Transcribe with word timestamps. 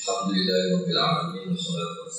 Alhamdulillahirabbil 0.00 0.98
alamin 0.98 1.54
wassalatu. 1.54 2.10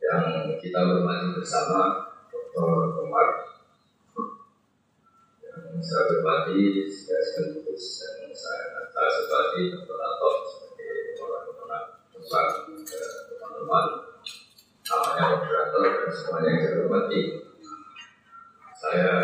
Yang 0.00 0.56
kita 0.64 0.80
hormati 0.88 1.36
bersama 1.36 2.08
Dr. 2.32 3.04
Umar 3.04 3.28
yang 5.44 5.76
saya 5.84 6.08
hormati 6.08 6.88
sekaligus 6.88 7.84
dan 8.00 8.32
saya 8.32 8.88
atas 8.88 9.12
sebagai 9.20 9.76
Dr. 9.76 9.98
Atok 10.00 10.36
sebagai 10.48 11.20
orang 11.20 11.44
pemenang 11.44 11.86
besar 12.16 12.46
teman-teman 13.62 13.86
namanya 14.82 15.24
moderator 15.38 15.82
dan 15.86 16.10
semuanya 16.10 16.48
yang 16.50 16.60
saya 16.66 16.74
hormati. 16.82 17.20
Saya 18.74 19.14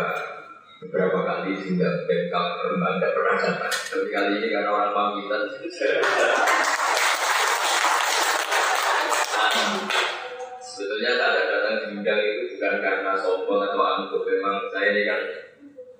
beberapa 0.79 1.19
kali 1.27 1.51
sudah 1.59 2.07
backup 2.07 2.47
rumah 2.71 2.95
tidak 2.95 3.11
pernah 3.19 3.35
datang. 3.35 3.73
Tapi 3.75 4.07
kali 4.07 4.31
ini 4.39 4.47
karena 4.47 4.71
orang 4.71 4.95
panggilan 4.95 5.43
sebetulnya 10.63 11.11
tak 11.19 11.29
ada 11.35 11.43
datang 11.43 11.75
diundang 11.83 12.21
itu 12.23 12.55
bukan 12.55 12.75
karena 12.79 13.11
sombong 13.19 13.61
atau 13.67 13.83
angkuh. 13.83 14.23
Memang 14.23 14.71
saya 14.71 14.95
ini 14.95 15.03
kan 15.03 15.21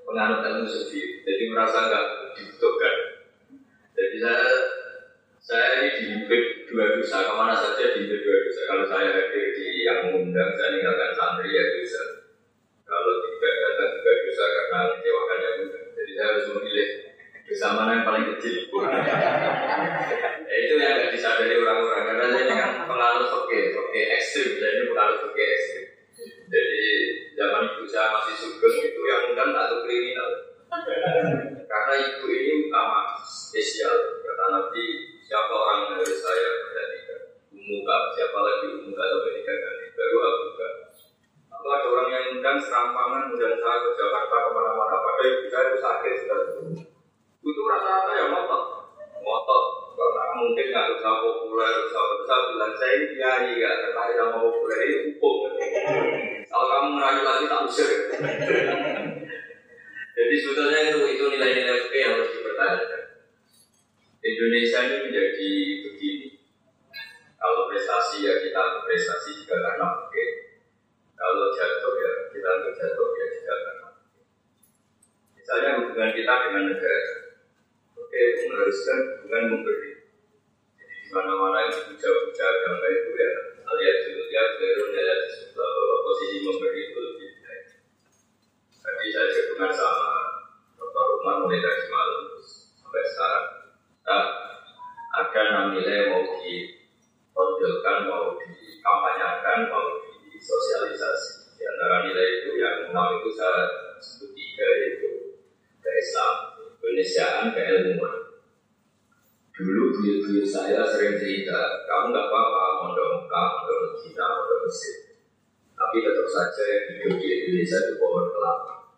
penganut 0.07 0.39
ilmu 0.47 0.65
sufi 0.65 1.21
jadi 1.27 1.43
merasa 1.51 1.91
nggak 1.91 2.05
dibutuhkan 2.33 2.95
jadi 3.93 4.17
saya 4.17 4.68
saya 5.49 5.81
ini 5.81 5.89
dihimpit 5.97 6.69
dua 6.69 6.93
dosa 6.93 7.25
ke 7.25 7.33
mana 7.33 7.57
saja 7.57 7.97
dihimpit 7.97 8.21
dua 8.21 8.37
dosa 8.45 8.61
kalau 8.69 8.85
saya 8.85 9.17
hadir 9.17 9.49
di 9.57 9.81
yang 9.81 10.05
mengundang 10.05 10.53
saya 10.53 10.77
meninggalkan 10.77 11.09
santri 11.17 11.49
ya 11.57 11.65
dosa 11.73 12.03
kalau 12.85 13.17
tidak 13.25 13.53
datang 13.57 13.89
juga 13.97 14.11
dosa 14.13 14.43
karena 14.45 14.77
mengecewakan 14.93 15.37
yang 15.41 15.55
undang 15.65 15.85
jadi 15.97 16.11
saya 16.13 16.27
harus 16.29 16.45
memilih 16.53 16.89
dosa 17.49 17.67
mana 17.73 17.91
yang 17.97 18.05
paling 18.05 18.25
kecil. 18.37 18.55
Ya, 20.49 20.55
itu 20.65 20.73
yang 20.77 21.01
nggak 21.01 21.13
disadari 21.17 21.57
orang-orang. 21.57 22.03
Karena 22.05 22.25
saya 22.29 22.41
ini 22.45 22.53
kan 22.53 22.71
pengaruh 22.85 23.29
oke 23.41 23.59
oke 23.73 23.99
ekstrim. 24.17 24.61
Saya 24.61 24.69
ini 24.77 24.83
pengaruh 24.93 25.17
oke 25.33 25.41
ekstrim. 25.41 25.85
Jadi 26.49 26.83
zaman 27.33 27.73
ibu 27.73 27.89
saya 27.89 28.13
masih 28.13 28.33
sugeng 28.37 28.75
itu 28.85 29.01
yang 29.01 29.33
undang 29.33 29.49
tak 29.49 29.81
kriminal. 29.81 30.29
Karena 31.65 31.93
ibu 32.05 32.25
ini 32.29 32.69
utama 32.69 33.17
spesial. 33.25 34.21
Kata 34.21 34.45
Nabi 34.53 34.85
siapa 35.29 35.53
orang 35.53 35.93
yang 35.93 36.01
saya 36.09 36.49
perhatikan? 36.73 37.21
Umuka 37.53 37.95
siapa 38.17 38.37
lagi? 38.41 38.81
Umuka 38.81 39.03
sampai 39.05 39.33
tiga 39.37 39.53
kali 39.61 39.85
baru 39.93 40.17
aku 40.25 40.45
kan 40.57 40.73
atau 41.59 41.75
ada 41.75 41.87
orang 41.91 42.07
yang 42.09 42.25
undang 42.39 42.57
serampangan 42.57 43.35
undang 43.35 43.59
saya 43.61 43.77
ke 43.83 43.89
Jakarta 43.93 44.35
ke 44.41 44.49
mana-mana. 44.57 44.95
Pada 45.05 45.23
ibu 45.29 45.45
saya 45.45 45.77
sakit 45.77 46.13
sudah 46.25 46.41
itu 47.45 47.61
rata-rata 47.61 48.11
yang 48.17 48.29
ngotot 48.33 48.63
ngotot 49.21 49.63
karena 49.93 50.33
mungkin 50.39 50.65
nggak 50.71 50.87
usah 50.97 51.13
populer 51.21 51.73
usah 51.85 52.03
besar 52.15 52.39
bilang 52.49 52.73
saya 52.73 52.93
ini 52.97 53.07
kiai 53.13 53.53
nggak 53.53 53.75
tertarik 53.85 54.15
sama 54.17 54.37
populer. 54.41 54.79
Ini 54.81 54.97
hukum. 55.13 55.35
Kalau 56.49 56.67
kamu 56.73 56.89
merayu 56.97 57.21
lagi 57.21 57.45
tak 57.45 57.61
usir. 57.69 57.89
Jadi 60.17 60.35
sebetulnya 60.41 60.79
itu 60.89 60.99
itu 61.05 61.23
nilai-nilai 61.37 61.85
oke 61.85 61.95
yang 61.95 62.17
harus 62.17 62.33
dipertanyakan 62.33 63.09
Indonesia 64.19 64.79
ini 64.83 64.97
menjadi 65.07 65.51
begini 65.87 66.29
kalau 67.39 67.71
prestasi 67.71 68.27
ya 68.27 68.35
kita 68.43 68.83
prestasi 68.83 69.39
juga 69.39 69.63
karena 69.63 69.85
oke 69.95 70.25
kalau 71.15 71.47
jatuh 71.55 71.93
ya 71.95 72.11
kita 72.35 72.49
untuk 72.59 72.73
jatuh 72.75 73.07
ya 73.15 73.25
juga 73.31 73.55
karena 73.63 73.89
misalnya 75.39 75.69
hubungan 75.79 76.11
kita 76.11 76.33
dengan 76.35 76.63
negara 76.67 77.11
oke 77.95 78.21
mengharuskan 78.43 78.99
hubungan 79.23 79.43
memberi 79.55 79.91
jadi 80.75 80.95
di 80.99 81.09
mana-mana 81.15 81.57
yang 81.63 81.71
dipuja-puja 81.79 82.43
agama 82.43 82.87
itu 82.91 83.09
ya 83.15 83.31
alias 83.71 83.97
dulu 84.03 84.23
ya 84.27 84.43
baru 84.59 84.83
ya 84.99 85.15
posisi 86.03 86.37
memberi 86.43 86.81
itu 86.91 86.99
lebih 86.99 87.29
baik 87.39 87.63
tadi 88.83 89.05
saya 89.15 89.41
dengar 89.47 89.71
sama 89.71 90.11
Bapak 90.75 91.03
Umar 91.23 91.35
mulai 91.47 91.63
dari 91.63 91.87
malam 91.87 92.23
sampai 92.75 93.03
sekarang 93.07 93.59
kita 94.09 94.25
ada 95.21 95.39
enam 95.53 95.77
nilai 95.77 96.09
mau 96.09 96.25
ditonjolkan, 96.41 98.09
mau 98.09 98.33
dikampanyakan, 98.41 99.69
mau 99.69 100.01
disosialisasi. 100.33 101.61
Di 101.61 101.63
antara 101.69 102.09
nilai 102.09 102.41
itu 102.41 102.57
yang 102.57 102.89
enam 102.89 103.21
itu 103.21 103.29
saya 103.37 103.69
sebut 104.01 104.33
tiga 104.33 104.65
yaitu 104.65 105.37
keislam, 105.77 106.57
Indonesiaan, 106.81 107.53
keilmuan. 107.53 108.33
Dulu 109.53 109.93
buyut-buyut 109.93 110.49
saya 110.49 110.89
sering 110.89 111.21
cerita, 111.21 111.85
kamu 111.85 112.09
nggak 112.09 112.33
apa-apa 112.33 112.61
mondok 112.81 113.07
Mekah, 113.13 113.47
mondok 113.61 113.77
Medina, 113.93 114.25
mondok 114.41 114.59
Mesir. 114.65 115.21
Tapi 115.77 116.01
tetap 116.01 116.25
saja 116.25 116.63
yang 116.65 116.83
hidup 116.97 117.13
di 117.21 117.27
Indonesia 117.29 117.77
itu 117.77 117.93
pohon 118.01 118.25
kelapa. 118.33 118.89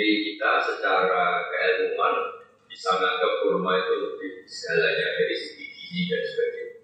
Jadi 0.00 0.32
kita 0.32 0.56
secara 0.64 1.44
keilmuan 1.52 2.40
bisa 2.72 2.96
menganggap 2.96 3.44
kurma 3.44 3.84
itu 3.84 3.94
lebih 4.00 4.32
segalanya 4.48 5.12
dari 5.12 5.36
segi 5.36 5.68
gizi 5.68 6.08
dan 6.08 6.24
sebagainya. 6.24 6.76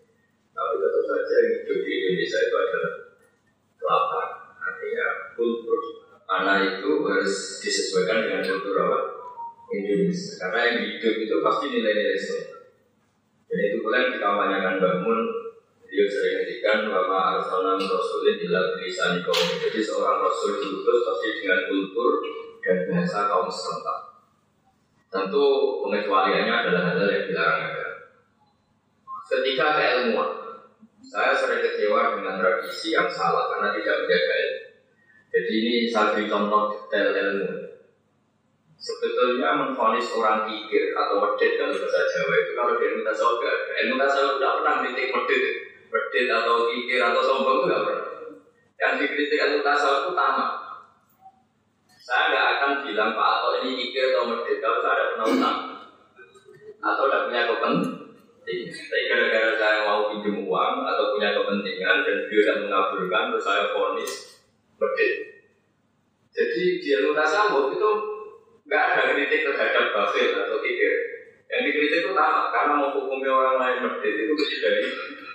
Tapi 0.53 0.75
tetap 0.77 1.03
saja 1.09 1.37
hidup 1.49 1.79
di 1.81 1.93
Indonesia 1.97 2.39
itu 2.45 2.57
adalah 2.61 2.95
kelapa. 3.81 4.23
Artinya 4.69 5.07
kultur 5.33 5.81
mana 6.29 6.55
itu 6.61 6.91
harus 7.09 7.65
disesuaikan 7.65 8.29
dengan 8.29 8.45
kultur 8.45 8.85
apa? 8.85 9.01
Indonesia. 9.73 10.37
Karena 10.37 10.61
yang 10.69 10.79
hidup 10.85 11.15
itu 11.17 11.37
pasti 11.41 11.65
nilai-nilai 11.73 12.21
Islam. 12.21 12.45
Dan 13.49 13.59
itu 13.65 13.77
pula 13.81 13.97
yang 13.97 14.13
dikampanyekan 14.13 14.77
bangun 14.77 15.21
dia 15.89 16.05
sering 16.05 16.45
ngertikan 16.45 16.93
bahwa 16.93 17.41
Arsalan 17.41 17.81
Rasulullah 17.81 18.37
bila 18.37 18.61
tulisan 18.77 19.25
kaum 19.25 19.57
Jadi 19.57 19.81
seorang 19.81 20.21
Rasul 20.21 20.61
diutus 20.61 21.01
pasti 21.01 21.41
dengan 21.41 21.65
kultur 21.73 22.13
dan 22.67 22.79
bahasa 22.91 23.31
kaum 23.31 23.47
setempat. 23.47 23.99
Tentu 25.07 25.47
pengecualiannya 25.87 26.51
adalah 26.51 26.83
hal 26.91 26.99
yang 27.07 27.25
dilarang 27.31 27.63
agama. 27.63 27.95
Ketika 29.31 29.67
keilmuan, 29.79 30.31
saya 31.07 31.31
sering 31.39 31.63
kecewa 31.63 32.19
dengan 32.19 32.43
tradisi 32.43 32.91
yang 32.91 33.07
salah 33.07 33.47
karena 33.55 33.71
tidak 33.71 34.03
menjaga. 34.03 34.39
Jadi 35.31 35.53
ini 35.63 35.75
saya 35.87 36.11
beri 36.11 36.27
contoh 36.27 36.75
detail 36.75 37.15
ilmu. 37.15 37.51
Sebetulnya 38.77 39.51
menfonis 39.57 40.11
orang 40.15 40.47
kikir 40.47 40.95
atau 40.95 41.19
medit 41.23 41.59
dalam 41.59 41.75
bahasa 41.75 42.07
Jawa 42.07 42.35
itu 42.39 42.51
kalau 42.55 42.73
di 42.79 42.85
ilmu 42.87 43.03
tasawuf. 43.07 43.43
Ilmu 43.83 43.95
tasawuf 43.99 44.33
tidak 44.39 44.53
pernah 44.63 44.75
menitik 44.83 45.09
medit, 45.15 45.45
medit 45.91 46.27
atau 46.31 46.71
kikir 46.71 47.01
atau 47.03 47.23
sombong 47.23 47.57
itu 47.63 47.67
gak 47.71 47.83
pernah. 47.83 48.09
Yang 48.77 48.93
dikritik 49.01 49.39
ilmu 49.43 49.61
tasawuf 49.63 50.01
itu 50.07 50.13
tamak. 50.15 50.51
Saya 52.07 52.25
nggak 52.31 52.46
akan 52.67 52.83
bilang 52.83 53.15
Pak 53.15 53.31
atau 53.39 53.51
ini 53.63 53.79
kikir 53.79 54.11
atau 54.11 54.27
kalau 54.43 54.79
saya 54.83 54.91
ada 54.99 55.05
pernah 55.15 55.27
utang 55.31 55.59
atau 56.83 57.05
tidak 57.07 57.23
punya 57.31 57.43
kepentingan. 57.47 57.95
Tapi 58.47 59.03
gara-gara 59.07 59.51
saya 59.55 59.77
mau 59.87 60.11
pinjam 60.11 60.43
uang 60.43 60.75
atau 60.83 61.05
punya 61.15 61.31
kepentingan 61.31 61.97
dan 62.03 62.17
dia 62.27 62.41
tidak 62.43 62.59
mengabulkan, 62.67 63.23
terus 63.31 63.45
saya 63.47 63.63
ponis 63.71 64.13
medit. 64.83 65.15
Jadi 66.35 66.63
di 66.83 66.89
ilmu 66.91 67.15
tasawuf 67.15 67.71
itu 67.71 67.91
nggak 68.67 68.83
ada 68.93 69.03
kritik 69.15 69.47
terhadap 69.47 69.95
basil 69.95 70.29
atau 70.43 70.59
kikir. 70.59 70.95
Yang 71.47 71.63
dikritik 71.71 71.99
itu 72.03 72.11
tamak 72.19 72.51
karena 72.51 72.75
menghukumi 72.83 73.31
orang 73.31 73.63
lain 73.63 73.79
medit 73.87 74.15
itu 74.27 74.33
mesti 74.35 74.57
dari 74.59 74.83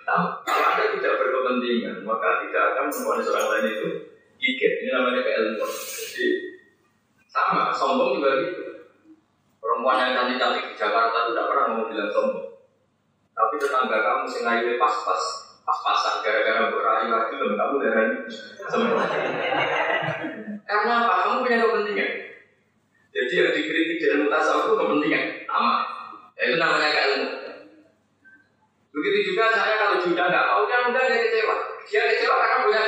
tamak. 0.04 0.44
Kalau 0.44 0.64
anda 0.76 0.84
tidak 1.00 1.16
berkepentingan, 1.16 1.96
maka 2.04 2.44
tidak 2.44 2.64
akan 2.76 2.86
memponis 2.92 3.32
orang 3.32 3.48
lain 3.56 3.66
itu 3.72 3.88
kikir. 4.40 4.72
Ini 4.84 4.90
namanya 4.92 5.24
keilmuan. 5.24 5.72
Jadi 5.72 6.51
sama, 7.32 7.72
sombong 7.72 8.20
juga 8.20 8.44
gitu. 8.44 8.64
Perempuan 9.64 10.04
yang 10.04 10.12
cantik-cantik 10.20 10.66
di 10.68 10.76
Jakarta 10.76 11.16
itu 11.24 11.32
tidak 11.32 11.48
pernah 11.48 11.66
mau 11.72 11.88
bilang 11.88 12.12
sombong. 12.12 12.48
Tapi 13.32 13.54
tetangga 13.56 13.98
kamu 14.04 14.28
sengaja 14.28 14.72
pas-pas, 14.76 15.24
pas-pasan 15.64 16.20
rayu 16.22 17.08
lagi 17.10 17.34
belum 17.40 17.56
kamu 17.56 17.76
semua. 18.68 19.04
Karena 20.68 20.94
apa? 21.08 21.14
Kamu 21.26 21.36
punya 21.42 21.58
kepentingan. 21.64 22.12
Jadi 23.12 23.34
yang 23.36 23.52
dikritik 23.52 23.98
di 24.00 24.06
ilmu 24.08 24.28
tasawuf 24.32 24.72
itu 24.72 24.76
kepentingan, 24.80 25.24
sama. 25.48 25.74
Ya, 26.36 26.44
itu 26.48 26.58
namanya 26.60 26.90
ilmu. 26.92 27.28
Begitu 28.92 29.18
juga 29.32 29.56
saya 29.56 29.80
kalau 29.80 30.04
juga 30.04 30.28
nggak 30.28 30.48
mau 30.52 30.64
kan 30.68 30.92
udah 30.92 31.04
dia 31.08 31.20
kecewa. 31.24 31.56
Dia 31.88 32.02
kecewa 32.12 32.36
karena 32.36 32.58
punya 32.64 32.82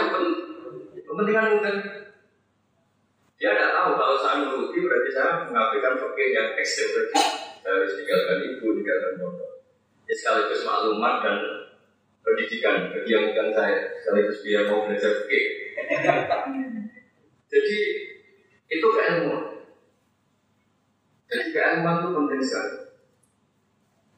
kepentingan 1.08 1.46
mungkin. 1.56 2.03
Dia 3.44 3.60
tidak 3.60 3.76
tahu 3.76 4.00
kalau 4.00 4.16
saya 4.16 4.36
menuruti 4.40 4.80
berarti 4.88 5.12
saya 5.12 5.44
mengabaikan 5.44 6.00
fakir 6.00 6.32
yang 6.32 6.56
ekstrem 6.56 6.96
berarti 6.96 7.20
saya 7.60 7.76
harus 7.76 7.92
tinggalkan 8.00 8.40
ibu, 8.40 8.66
tinggalkan 8.80 9.14
motor. 9.20 9.68
Ya 10.08 10.16
sekaligus 10.16 10.64
maklumat 10.64 11.20
dan 11.20 11.38
pendidikan 12.24 12.88
bagi 12.96 13.12
yang 13.12 13.36
bukan 13.36 13.52
saya 13.52 14.00
sekaligus 14.00 14.40
biar 14.48 14.64
mau 14.72 14.88
belajar 14.88 15.28
fikih. 15.28 15.76
Jadi 17.52 17.80
itu 18.72 18.88
keilmuan. 18.88 19.44
Jadi 21.28 21.46
keilmuan 21.52 22.00
itu 22.00 22.10
penting 22.16 22.40
sekali. 22.48 22.96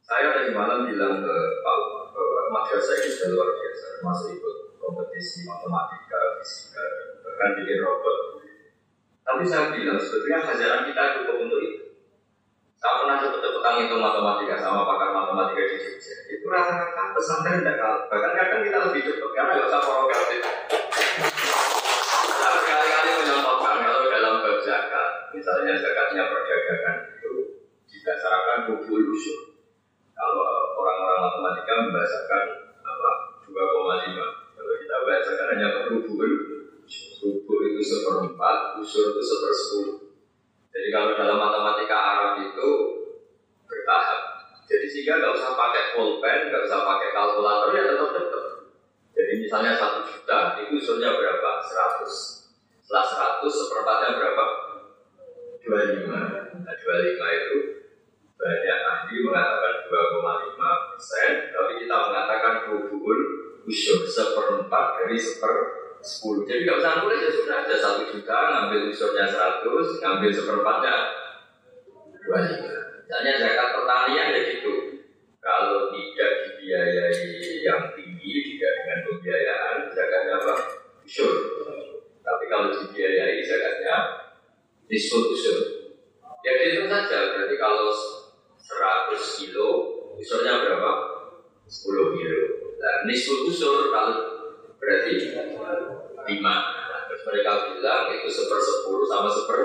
Saya 0.06 0.38
tadi 0.38 0.54
malam 0.54 0.86
bilang 0.86 1.25
ke 1.25 1.36
Pak 1.66 1.77
bahwa 2.13 2.42
madrasah 2.54 3.01
ini 3.01 3.10
sudah 3.10 3.33
luar 3.33 3.50
biasa, 3.57 3.86
termasuk 3.98 4.38
ikut 4.38 4.56
kompetisi 4.77 5.50
matematika, 5.50 6.38
fisika, 6.38 6.86
bahkan 7.25 7.57
bikin 7.57 7.81
robot. 7.81 8.34
Tapi 9.25 9.42
saya 9.42 9.74
bilang 9.74 9.98
sebetulnya 9.98 10.45
hajaran 10.45 10.86
kita 10.86 11.01
cukup 11.18 11.50
untuk 11.50 11.60
itu. 11.66 11.98
Saya 12.77 13.01
pernah 13.01 13.18
cepet-cepetan 13.18 13.89
itu 13.89 13.95
matematika 13.98 14.56
sama 14.62 14.86
pakar 14.86 15.10
matematika 15.10 15.66
di 15.66 15.75
Jogja. 15.81 16.16
Itu 16.30 16.45
rata-rata 16.45 17.18
pesantren 17.18 17.66
tidak 17.66 17.81
kalah. 17.81 18.06
Bahkan 18.06 18.31
kadang 18.38 18.62
kita 18.62 18.77
lebih 18.86 19.01
cepat 19.01 19.30
karena 19.33 19.51
nggak 19.57 19.69
usah 19.74 19.81
progratif. 19.81 20.42
Saya 22.22 22.54
sekali-kali 22.62 23.10
menyampaikan 23.25 23.75
kalau 23.81 24.01
dalam 24.13 24.33
bab 24.45 24.57
zakat, 24.62 25.10
misalnya 25.33 25.74
zakatnya 25.74 26.24
perdagangan 26.30 26.95
itu 27.18 27.31
didasarkan 27.89 28.57
bubul 28.69 29.04
usul. 29.10 29.57
Kalau 30.13 30.45
orang-orang 30.77 31.19
matematika 31.25 31.74
membahasakan 31.81 32.44
apa 32.86 33.10
2,5. 33.50 34.54
Kalau 34.54 34.74
kita 34.77 34.95
bahasakan 35.01 35.48
hanya 35.57 35.68
rubul, 35.89 36.54
rubul 37.21 37.59
itu 37.73 37.81
seperempat, 37.81 38.77
usur 38.79 39.13
itu 39.13 39.21
sepersepuluh. 39.21 39.97
Jadi 40.75 40.87
kalau 40.91 41.15
dalam 41.15 41.39
matematika 41.39 41.97
Arab 41.97 42.31
itu 42.45 42.69
bertahap. 43.65 44.21
Jadi 44.65 44.85
sehingga 44.89 45.21
nggak 45.21 45.33
usah 45.37 45.53
pakai 45.55 45.83
pulpen, 45.93 46.51
nggak 46.51 46.63
usah 46.65 46.79
pakai 46.83 47.09
kalkulator 47.13 47.69
ya 47.73 47.83
tetap 47.85 48.09
tetap. 48.11 48.43
Jadi 49.15 49.33
misalnya 49.39 49.71
satu 49.79 50.03
juta 50.03 50.59
itu 50.59 50.73
usulnya 50.75 51.15
berapa? 51.15 51.49
Seratus. 51.63 52.13
Setelah 52.83 53.05
seratus 53.07 53.53
seperempatnya 53.55 54.09
berapa? 54.19 54.45
Dua 55.63 55.79
lima. 55.95 56.21
Nah 56.61 56.75
dua 56.75 56.95
lima 57.01 57.27
itu 57.33 57.57
banyak 58.35 58.79
ahli 58.83 59.15
mengatakan 59.23 59.88
2,5 59.88 60.91
persen, 60.91 61.31
tapi 61.55 61.71
kita 61.81 61.95
mengatakan 61.95 62.53
kubur 62.67 63.17
usul 63.63 64.03
seperempat 64.05 65.01
dari 65.01 65.17
seper 65.17 65.84
sepuluh. 66.05 66.45
Jadi 66.45 66.69
nggak 66.69 66.79
usah 66.79 66.93
nulis 67.01 67.19
ya 67.25 67.31
sudah 67.33 67.55
ada 67.65 67.75
satu 67.75 68.01
juta, 68.13 68.37
ngambil 68.53 68.93
usurnya 68.93 69.25
seratus, 69.25 69.87
ngambil 69.99 70.29
seperempatnya 70.29 70.95
dua 72.21 72.37
lima. 72.45 72.73
Misalnya 73.05 73.33
zakat 73.41 73.69
pertanian 73.73 74.27
ya 74.33 74.41
gitu. 74.53 74.73
Kalau 75.41 75.93
tidak 75.93 76.31
dibiayai 76.41 77.61
yang 77.61 77.93
tinggi, 77.93 78.33
tidak 78.53 78.71
dengan 78.81 78.97
pembiayaan, 79.05 79.77
zakatnya 79.93 80.33
apa? 80.41 80.53
Usur. 81.05 81.33
Tapi 82.25 82.43
kalau 82.49 82.73
dibiayai 82.73 83.45
zakatnya 83.45 83.95
disebut 84.89 85.25
usur. 85.33 85.59
Jadi 86.45 86.63
itu 86.77 86.83
saja. 86.85 87.33
Berarti 87.33 87.55
kalau 87.57 87.89
100 88.57 89.37
kilo, 89.41 89.69
usurnya 90.17 90.61
berapa? 90.61 90.91
10 91.65 92.17
kilo. 92.17 92.41
Nah, 92.77 92.95
nisful 93.09 93.49
usur 93.49 93.89
kalau 93.89 94.34
berarti 94.80 95.13
lima. 96.25 96.56
Terus 97.06 97.22
mereka 97.30 97.51
bilang 97.69 98.10
itu 98.12 98.27
seper 98.27 98.60
sepuluh 98.60 99.06
sama 99.06 99.30
seper 99.30 99.60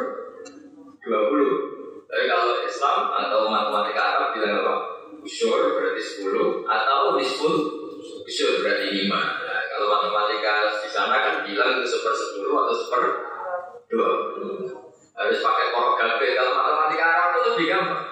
dua 1.01 1.21
puluh. 1.33 1.53
Tapi 2.11 2.25
kalau 2.27 2.61
Islam 2.67 3.01
atau 3.15 3.47
matematika 3.47 4.03
Arab 4.03 4.29
bilang 4.35 4.67
apa? 4.67 4.75
Usyur 5.21 5.77
berarti 5.77 6.01
sepuluh 6.01 6.65
atau 6.65 7.15
nisful 7.15 7.55
usyur 8.25 8.65
berarti 8.65 8.89
lima. 8.89 9.21
Nah, 9.45 9.61
kalau 9.69 9.87
matematika 9.93 10.81
di 10.81 10.89
sana 10.89 11.17
kan 11.21 11.35
bilang 11.45 11.81
itu 11.81 11.87
seper 11.87 12.15
sepuluh 12.17 12.67
atau 12.67 12.75
seper 12.75 13.03
dua 13.93 14.09
puluh. 14.33 14.57
Harus 15.13 15.39
pakai 15.45 15.67
korogabe. 15.77 16.29
Kalau 16.33 16.53
matematika 16.57 17.05
Arab 17.05 17.29
itu 17.31 17.49
lebih 17.53 17.67
gampang. 17.69 18.05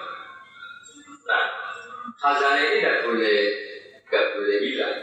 Nah, 1.25 1.43
khazanah 2.17 2.61
ini 2.61 2.81
tidak 2.81 2.97
boleh 3.09 3.39
tidak 4.05 4.25
boleh 4.37 4.57
hilang. 4.61 4.97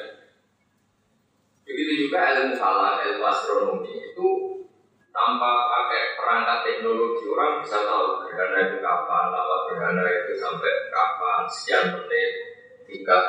Begitu 1.67 2.07
juga 2.07 2.31
ilmu 2.31 2.55
falak, 2.55 3.03
ilmu 3.03 3.27
astronomi 3.27 4.15
itu 4.15 4.29
tanpa 5.11 5.51
pakai 5.67 6.15
perangkat 6.15 6.59
teknologi 6.63 7.27
orang 7.27 7.59
bisa 7.59 7.83
tahu 7.83 8.23
gerhana 8.23 8.71
itu 8.71 8.79
kapan, 8.79 9.35
lama 9.35 9.57
gerhana 9.67 10.05
itu 10.07 10.39
sampai 10.39 10.73
kapan, 10.95 11.43
sekian 11.51 11.85
menit, 11.99 12.33
tingkat 12.87 13.23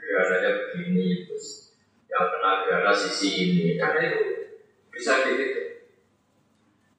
gerhananya 0.00 0.50
begini, 0.56 1.28
terus 1.28 1.76
yang 2.08 2.32
kena 2.32 2.64
gerhana 2.64 2.92
sisi 2.96 3.28
ini, 3.44 3.76
karena 3.76 4.00
itu 4.08 4.20
bisa 4.88 5.20
gitu. 5.28 5.60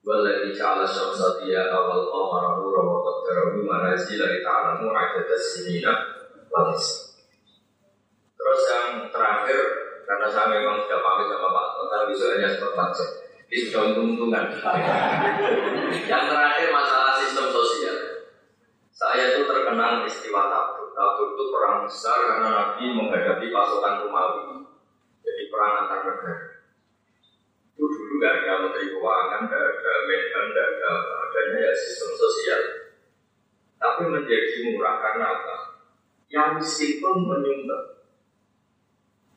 Waladhi 0.03 0.51
ja'ala 0.51 0.83
syamsatiya 0.83 1.71
awal 1.71 2.11
qamarahu 2.11 2.75
wa 2.75 2.99
qaddarahu 2.99 3.63
manazila 3.63 4.27
li 4.27 4.43
ta'lamu 4.43 4.91
ajadat 4.91 5.39
sinina 5.39 5.95
walis. 6.51 7.15
Terus 8.35 8.61
yang 8.67 9.07
terakhir 9.07 9.61
karena 10.03 10.27
saya 10.27 10.51
memang 10.51 10.83
sudah 10.83 10.99
pamit 10.99 11.31
sama 11.31 11.63
Seperti 12.13 12.45
jam. 12.45 13.09
Ini 13.53 13.69
sudah 13.69 13.81
untung-untungan. 13.93 14.45
Yang 16.09 16.23
terakhir 16.25 16.67
masalah 16.73 17.21
sistem 17.21 17.53
sosial. 17.53 17.97
Saya 18.89 19.33
itu 19.33 19.45
terkenal 19.45 20.05
istiwa 20.09 20.49
tabuk. 20.49 20.93
Tabuk 20.97 21.37
itu 21.37 21.43
perang 21.53 21.85
besar 21.85 22.17
karena 22.17 22.49
Nabi 22.49 22.83
menghadapi 22.97 23.53
pasukan 23.53 24.05
Romawi. 24.05 24.65
Jadi 25.21 25.43
perang 25.53 25.85
antar 25.85 25.99
negara. 26.01 26.65
Itu 27.73 27.83
dulu 27.85 28.13
gak 28.21 28.33
ada 28.41 28.53
menteri 28.65 28.89
keuangan, 28.89 29.41
gak 29.49 29.63
ada 29.69 29.93
Menhan, 30.09 30.45
gak 30.53 30.67
ada 30.77 30.91
adanya 31.29 31.57
ya 31.69 31.73
sistem 31.77 32.09
sosial. 32.17 32.61
Tapi 33.77 34.01
menjadi 34.09 34.65
murah 34.65 34.97
karena 34.97 35.25
apa? 35.29 35.55
Yang 36.29 36.49
miskin 36.57 36.91
pun 37.01 37.21
menyumbang 37.29 37.93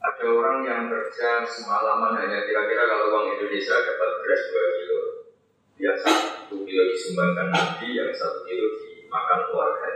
ada 0.06 0.26
orang 0.30 0.58
yang 0.62 0.82
kerja 0.86 1.42
semalaman 1.42 2.14
hanya 2.22 2.46
kira-kira 2.46 2.86
kalau 2.86 3.10
uang 3.10 3.26
Indonesia 3.34 3.74
dapat 3.74 4.10
beras 4.22 4.42
2 4.54 4.78
kilo 4.78 5.00
yang 5.82 5.98
satu 5.98 6.62
kilo 6.62 6.82
disumbangkan 6.94 7.50
nanti 7.50 7.90
yang 7.90 8.14
satu 8.14 8.46
kilo 8.46 8.70
dimakan 8.78 9.40
keluarga. 9.50 9.90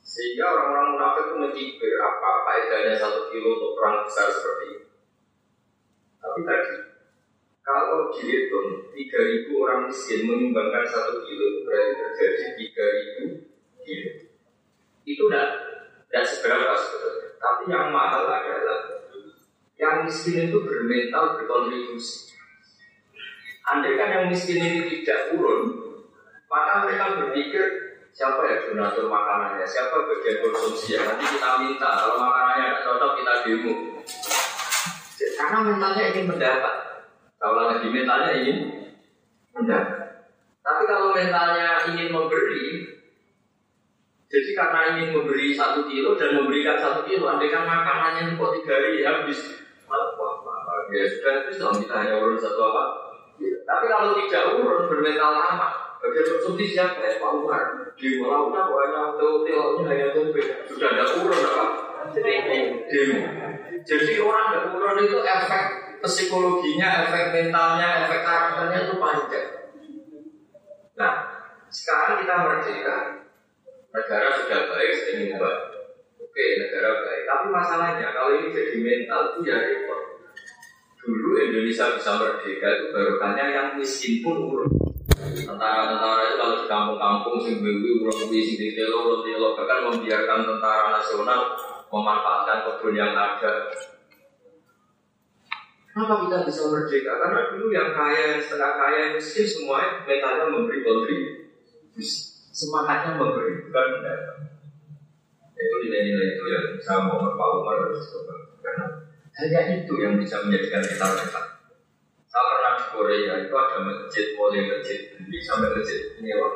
Sehingga 0.00 0.48
orang-orang 0.48 0.96
munafik 0.96 1.24
itu 1.28 1.34
mencibir 1.36 1.94
apa 2.00 2.30
faedahnya 2.48 2.96
satu 2.96 3.28
kilo 3.28 3.60
untuk 3.60 3.76
perang 3.76 4.08
besar 4.08 4.32
seperti 4.32 4.64
ini? 4.72 4.86
Tapi 6.16 6.40
tadi 6.48 6.76
kalau 7.60 8.08
dihitung 8.16 8.96
3000 8.96 9.52
orang 9.60 9.80
miskin 9.92 10.24
menyumbangkan 10.24 10.88
satu 10.88 11.20
kilo 11.20 11.68
berarti 11.68 11.92
terjadi 12.00 12.64
3000 12.64 13.84
kilo. 13.84 14.10
Itu 15.04 15.22
tidak 15.28 15.48
tidak 16.08 16.24
seberapa 16.24 16.72
sebetulnya 16.72 17.27
tapi 17.38 17.70
yang 17.70 17.94
mahal 17.94 18.26
adalah 18.26 18.98
yang 19.78 20.02
miskin 20.02 20.50
itu 20.50 20.58
bermental 20.66 21.38
berkontribusi. 21.38 22.34
Andai 23.62 23.94
kan 23.94 24.10
yang 24.10 24.26
miskin 24.26 24.58
ini 24.58 24.80
tidak 25.02 25.30
turun, 25.30 25.76
maka 26.50 26.82
mereka 26.82 27.14
berpikir 27.20 27.64
siapa 28.10 28.42
ya 28.42 28.56
donatur 28.66 29.06
makanannya, 29.06 29.62
siapa 29.62 29.94
bagian 30.08 30.42
konsumsi 30.42 30.98
ya 30.98 31.06
nanti 31.06 31.24
kita 31.38 31.50
minta. 31.62 31.88
Kalau 31.94 32.16
makanannya 32.18 32.64
tidak 32.66 32.82
cocok 32.82 33.12
kita 33.22 33.32
demo. 33.46 33.74
Karena 35.38 35.58
mentalnya 35.62 36.02
ingin 36.10 36.26
mendapat. 36.26 36.74
Kalau 37.38 37.70
lagi 37.70 37.86
mentalnya 37.92 38.30
ingin 38.42 38.58
mendapat. 39.54 40.26
Tapi 40.64 40.82
kalau 40.90 41.14
mentalnya 41.14 41.68
ingin 41.92 42.08
memberi, 42.10 42.64
jadi 44.28 44.50
karena 44.52 44.80
ingin 44.92 45.16
memberi 45.16 45.56
satu 45.56 45.88
kilo 45.88 46.12
dan 46.12 46.36
memberikan 46.36 46.76
satu 46.76 47.08
kilo, 47.08 47.24
andai 47.32 47.48
kan 47.48 47.64
makanannya 47.64 48.36
kok 48.36 48.52
tiga 48.60 48.76
hari 48.76 49.00
habis, 49.00 49.64
malah 49.88 50.12
wah, 50.20 50.84
ya 50.92 51.08
sudah 51.08 51.48
itu 51.48 51.56
dong 51.56 51.80
kita 51.80 51.94
hanya 51.96 52.20
urun 52.20 52.36
satu 52.36 52.60
apa. 52.60 52.84
Ya. 53.40 53.56
Tapi 53.64 53.84
kalau 53.88 54.12
tidak 54.20 54.60
urun 54.60 54.84
bermental 54.84 55.32
lama, 55.32 55.96
bagian 56.04 56.28
konsumsi 56.36 56.76
siapa 56.76 57.00
ya 57.00 57.16
Pak 57.16 57.30
Umar? 57.40 57.88
Di 57.96 58.20
malam 58.20 58.52
banyak 58.52 59.06
tuh 59.16 59.48
tilaunya 59.48 59.84
hanya 59.88 60.06
tuh 60.12 60.28
sudah 60.68 60.88
ada 60.92 61.04
urun 61.08 61.40
apa? 61.48 61.64
Demo. 62.12 62.56
Jadi 63.88 64.12
orang 64.20 64.46
kekurun 64.52 64.98
itu 65.08 65.18
efek 65.24 65.64
psikologinya, 66.04 67.08
efek 67.08 67.32
mentalnya, 67.32 68.04
efek 68.04 68.20
karakternya 68.28 68.78
itu 68.84 68.94
panjang. 69.00 69.48
Nah, 71.00 71.12
sekarang 71.72 72.20
kita 72.20 72.34
merdeka. 72.44 73.17
Negara 73.88 74.28
sudah 74.36 74.60
baik, 74.68 74.92
sedang 74.92 75.40
baik. 75.40 75.60
Oke, 76.20 76.44
negara 76.60 76.90
baik. 77.02 77.22
Tapi 77.24 77.46
masalahnya 77.48 78.08
kalau 78.12 78.36
ini 78.36 78.52
jadi 78.52 78.76
mental 78.78 79.20
itu 79.32 79.48
ya 79.48 79.56
repot. 79.56 80.00
Dulu 81.08 81.40
Indonesia 81.40 81.96
bisa 81.96 82.20
merdeka 82.20 82.68
itu 82.68 82.86
baru 82.92 83.16
hanya 83.24 83.44
yang 83.48 83.68
miskin 83.80 84.20
pun 84.20 84.36
urut. 84.44 84.68
Tentara-tentara 85.18 86.20
itu 86.28 86.36
kalau 86.36 86.54
di 86.60 86.66
kampung-kampung 86.68 87.36
sing 87.40 87.64
bewi 87.64 88.04
urut 88.04 88.28
di 88.28 88.44
sini 88.44 88.76
telo 88.76 89.24
telo 89.24 89.56
bahkan 89.56 89.88
membiarkan 89.88 90.44
tentara 90.44 90.92
nasional 90.92 91.56
memanfaatkan 91.88 92.58
kebun 92.68 92.92
yang 92.92 93.16
ada. 93.16 93.72
Kenapa 95.88 96.14
kita 96.28 96.36
bisa 96.46 96.62
merdeka? 96.70 97.12
Karena 97.18 97.40
dulu 97.50 97.74
yang 97.74 97.90
kaya, 97.90 98.36
yang 98.36 98.42
setengah 98.44 98.72
kaya, 98.78 98.98
yang 99.08 99.12
miskin 99.18 99.48
semuanya 99.48 100.04
mentalnya 100.06 100.46
memberi 100.46 100.86
kontribusi. 100.86 102.37
Semangatnya 102.58 103.14
memberi, 103.14 103.62
bukan 103.62 103.86
mendapat. 104.02 104.36
Itu 105.54 105.76
nilai-nilai 105.86 106.26
itu 106.34 106.44
yang 106.50 106.66
saya 106.82 107.06
mau 107.06 107.22
Pak 107.22 107.48
Umar 107.54 107.86
harus. 107.86 108.02
Karena 108.58 108.86
hanya 109.38 109.60
itu 109.78 109.94
yang 110.02 110.18
bisa 110.18 110.42
menjadikan 110.42 110.82
kita 110.82 111.06
mereka. 111.06 111.40
Saya 112.26 112.42
pernah 112.50 112.72
di 112.74 112.84
Korea 112.90 113.34
itu 113.46 113.54
ada 113.54 113.78
masjid, 113.86 114.34
mulai 114.34 114.66
masjid 114.74 114.98
beli 115.22 115.38
sampai 115.38 115.70
masjid 115.70 116.18
nyewa. 116.18 116.50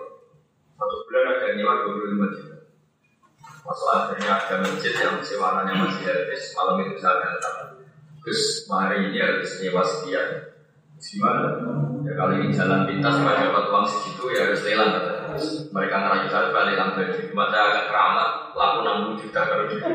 Satu 0.74 1.06
bulan 1.06 1.38
ada 1.38 1.54
nyewa 1.54 1.86
25 1.86 2.34
juta. 2.34 2.56
Masuk 3.62 3.88
akhirnya 3.94 4.30
ada 4.42 4.54
masjid 4.58 4.92
yang 4.98 5.22
sewananya 5.22 5.86
masih 5.86 6.02
habis 6.10 6.42
malam 6.58 6.82
itu 6.82 6.98
saya 6.98 7.22
datang. 7.22 7.78
Terus 8.26 8.66
hari 8.66 9.06
ini 9.06 9.22
harus 9.22 9.54
nyewa 9.62 9.86
sekian. 9.86 10.50
Gimana? 10.98 11.62
Ya 12.02 12.12
kalau 12.18 12.34
ini 12.42 12.50
jalan 12.50 12.90
pintas 12.90 13.14
nggak 13.22 13.38
dapat 13.38 13.64
uang 13.70 13.86
segitu 13.86 14.22
ya 14.34 14.50
harus 14.50 14.66
lelang. 14.66 15.11
Mereka 15.72 15.96
ngerayu 15.96 16.26
saya 16.28 16.48
balik 16.52 16.74
lelang 16.76 16.92
baju. 16.96 17.20
Cuma 17.28 17.44
saya 17.48 17.64
agak 17.72 17.84
keramat, 17.88 18.30
laku 18.52 18.78
60 18.84 19.20
juta 19.24 19.40
kalau 19.48 19.64
gitu. 19.70 19.86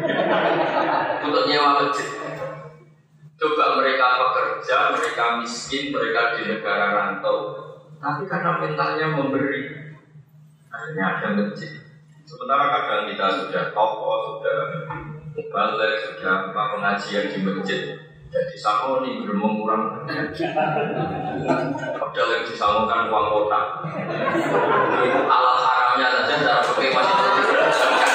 Untuk 1.27 1.43
nyewa 1.45 1.69
masjid. 1.83 2.09
Coba 3.37 3.65
mereka 3.77 4.07
bekerja, 4.17 4.77
mereka 4.97 5.25
miskin, 5.41 5.93
mereka 5.93 6.21
di 6.33 6.41
negara 6.49 6.85
rantau. 6.93 7.37
Tapi 8.01 8.25
karena 8.25 8.61
mentalnya 8.61 9.07
memberi, 9.13 9.93
akhirnya 10.73 11.05
ada 11.17 11.27
masjid. 11.37 11.81
Sementara 12.25 12.65
kadang 12.73 13.07
kita 13.13 13.25
sudah 13.45 13.63
tokoh, 13.71 14.41
sudah 14.41 14.57
balik, 15.53 15.93
sudah 16.01 16.49
apa 16.49 16.61
pengajian 16.75 17.29
di 17.29 17.39
masjid, 17.45 17.81
jadi 18.27 18.55
sakoni 18.59 19.23
belum 19.23 19.39
mengurang 19.39 20.03
Padahal 22.07 22.39
yang 22.39 22.47
disalurkan 22.47 23.11
uang 23.11 23.27
kota. 23.35 23.83
Itu 25.03 25.19
alat 25.27 25.57
haramnya 25.59 26.07
saja 26.07 26.33
secara 26.39 26.61
pakai 26.63 26.95
masih 26.95 27.13
perlu 27.19 27.31
diperdebatkan. 27.35 28.11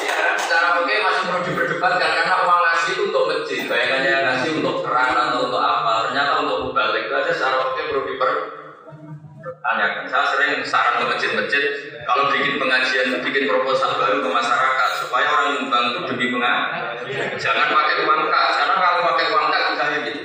Ya, 0.00 0.16
secara 0.40 0.66
pakai 0.80 0.96
masih 1.04 1.22
perlu 1.28 1.40
diperdebatkan 1.52 2.10
Karena 2.16 2.34
uang 2.48 2.60
ngasih 2.64 2.90
itu 2.96 3.02
untuk 3.12 3.24
masjid. 3.28 3.60
Bayangannya 3.68 4.14
ngasih 4.24 4.50
untuk 4.64 4.76
keran 4.80 5.12
atau 5.12 5.52
untuk 5.52 5.60
apa 5.60 5.92
Ternyata 6.08 6.32
untuk 6.40 6.56
mubalik 6.64 7.12
itu 7.12 7.12
aja 7.12 7.32
secara 7.36 7.56
pakai 7.60 7.84
perlu 7.92 8.02
dipertanyakan 8.08 10.04
Saya 10.08 10.24
sering 10.32 10.52
saran 10.64 10.94
ke 10.96 11.04
masjid-masjid 11.12 11.64
Kalau 12.08 12.32
bikin 12.32 12.56
pengajian, 12.56 13.20
bikin 13.20 13.44
proposal 13.44 14.00
baru 14.00 14.24
ke 14.24 14.30
masyarakat 14.32 14.88
Supaya 14.96 15.28
orang 15.28 15.48
nyumbang 15.60 15.84
itu 15.92 16.00
demi 16.08 16.26
pengajian 16.32 17.36
Jangan 17.36 17.68
pakai 17.68 18.00
uang 18.08 18.32
kas, 18.32 18.52
karena 18.64 18.76
kalau 18.80 19.00
pakai 19.12 19.26
uang 19.28 19.46
kas 19.52 19.64
misalnya 19.76 19.98
gitu. 20.08 20.20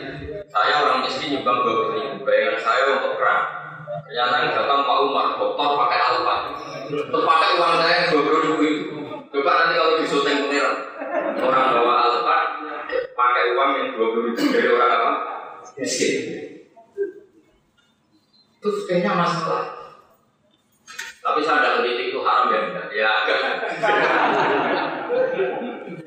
Saya 0.47 0.88
dua 1.48 1.63
puluh 1.63 1.96
ribu, 1.96 2.27
bayangan 2.27 2.60
saya 2.60 3.00
untuk 3.00 3.16
keran. 3.16 3.42
Ternyata 4.04 4.36
yang 4.44 4.51
datang 4.51 4.84
Pak 4.84 4.98
Umar, 5.08 5.25
dokter 5.39 5.68
pakai 5.80 6.00
alfa. 6.04 6.36
Terus 6.92 7.24
pakai 7.24 7.50
uang 7.56 7.74
saya 7.80 7.98
dua 8.12 8.22
puluh 8.27 8.39
ribu 8.44 8.62
itu. 8.68 8.96
Coba 9.32 9.51
nanti 9.63 9.74
kalau 9.80 9.94
di 10.00 10.06
syuting 10.08 10.38
pengiran, 10.48 10.75
orang 11.39 11.66
bawa 11.72 11.94
alfa, 12.04 12.38
pakai 12.92 13.44
uang 13.56 13.70
yang 13.80 13.88
dua 13.96 14.08
puluh 14.12 14.24
ribu 14.27 14.44
dari 14.51 14.68
orang 14.68 14.92
apa? 14.92 15.12
Miskin. 15.80 16.16
Itu 18.60 18.68
kayaknya 18.84 19.16
masalah. 19.16 19.63
Tapi 21.24 21.39
saya 21.44 21.60
tidak 21.63 21.74
meneliti 21.84 22.12
itu 22.12 22.20
haram 22.24 22.51
ya 22.51 22.60
enggak? 22.72 22.88
Ya 22.92 23.08
agak. 23.24 23.39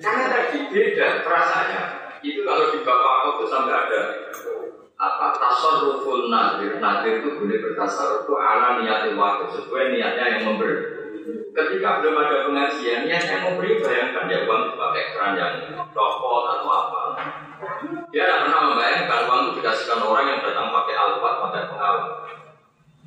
Karena 0.01 0.25
tadi 0.33 0.59
beda 0.69 1.07
perasaannya. 1.25 1.83
Itu 2.21 2.41
kalau 2.45 2.73
di 2.73 2.85
bapak 2.85 3.37
itu 3.37 3.45
sampai 3.49 3.73
ada 3.73 4.01
apa? 5.01 5.27
Tasarruful 5.41 6.29
nadir. 6.29 6.77
Nadir 6.77 7.25
itu 7.25 7.41
boleh 7.41 7.57
itu 7.57 8.33
ala 8.37 8.85
niatil 8.85 9.17
waktu 9.17 9.45
sesuai 9.57 9.97
niatnya 9.97 10.25
yang 10.37 10.43
memberi. 10.53 10.77
Ketika 11.51 11.99
belum 11.99 12.15
ada 12.15 12.47
pengajian 12.47 13.09
yang 13.09 13.41
memberi 13.41 13.81
bayangkan 13.81 14.31
ya 14.31 14.45
uang 14.45 14.77
pakai 14.77 15.05
keranjang 15.17 15.55
copot 15.97 16.45
atau 16.53 16.69
apa. 16.69 17.03
Dia 18.13 18.23
tidak 18.29 18.39
pernah 18.47 18.61
membayangkan 18.71 19.21
uang 19.27 19.41
itu 19.41 19.51
dikasihkan 19.59 20.01
orang 20.05 20.25
yang 20.29 20.39
datang 20.45 20.69
pakai 20.71 20.95
alfat 20.95 21.35
pakai 21.49 21.63
pengawal 21.69 22.31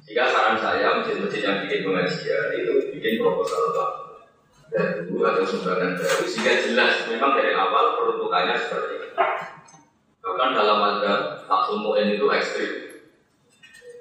jika 0.04 0.28
saran 0.28 0.60
saya 0.60 1.00
masjid-masjid 1.00 1.42
yang 1.48 1.58
bikin 1.64 1.88
pengajian 1.88 2.46
itu 2.60 2.74
bikin 2.92 3.24
proposal 3.24 3.72
apa? 3.72 3.86
Dan 4.68 5.08
dua 5.08 5.38
atau 5.38 5.46
sumbangan 5.48 5.96
baru 5.96 6.26
sehingga 6.28 6.54
jelas 6.60 7.08
memang 7.08 7.40
dari 7.40 7.56
awal 7.56 7.96
peruntukannya 7.96 8.56
seperti 8.58 8.94
itu. 9.00 9.08
Bahkan 10.24 10.50
dalam 10.56 10.80
ada 10.80 11.36
Fatul 11.44 11.84
Mu'in 11.84 12.16
itu 12.16 12.24
ekstrim. 12.32 12.72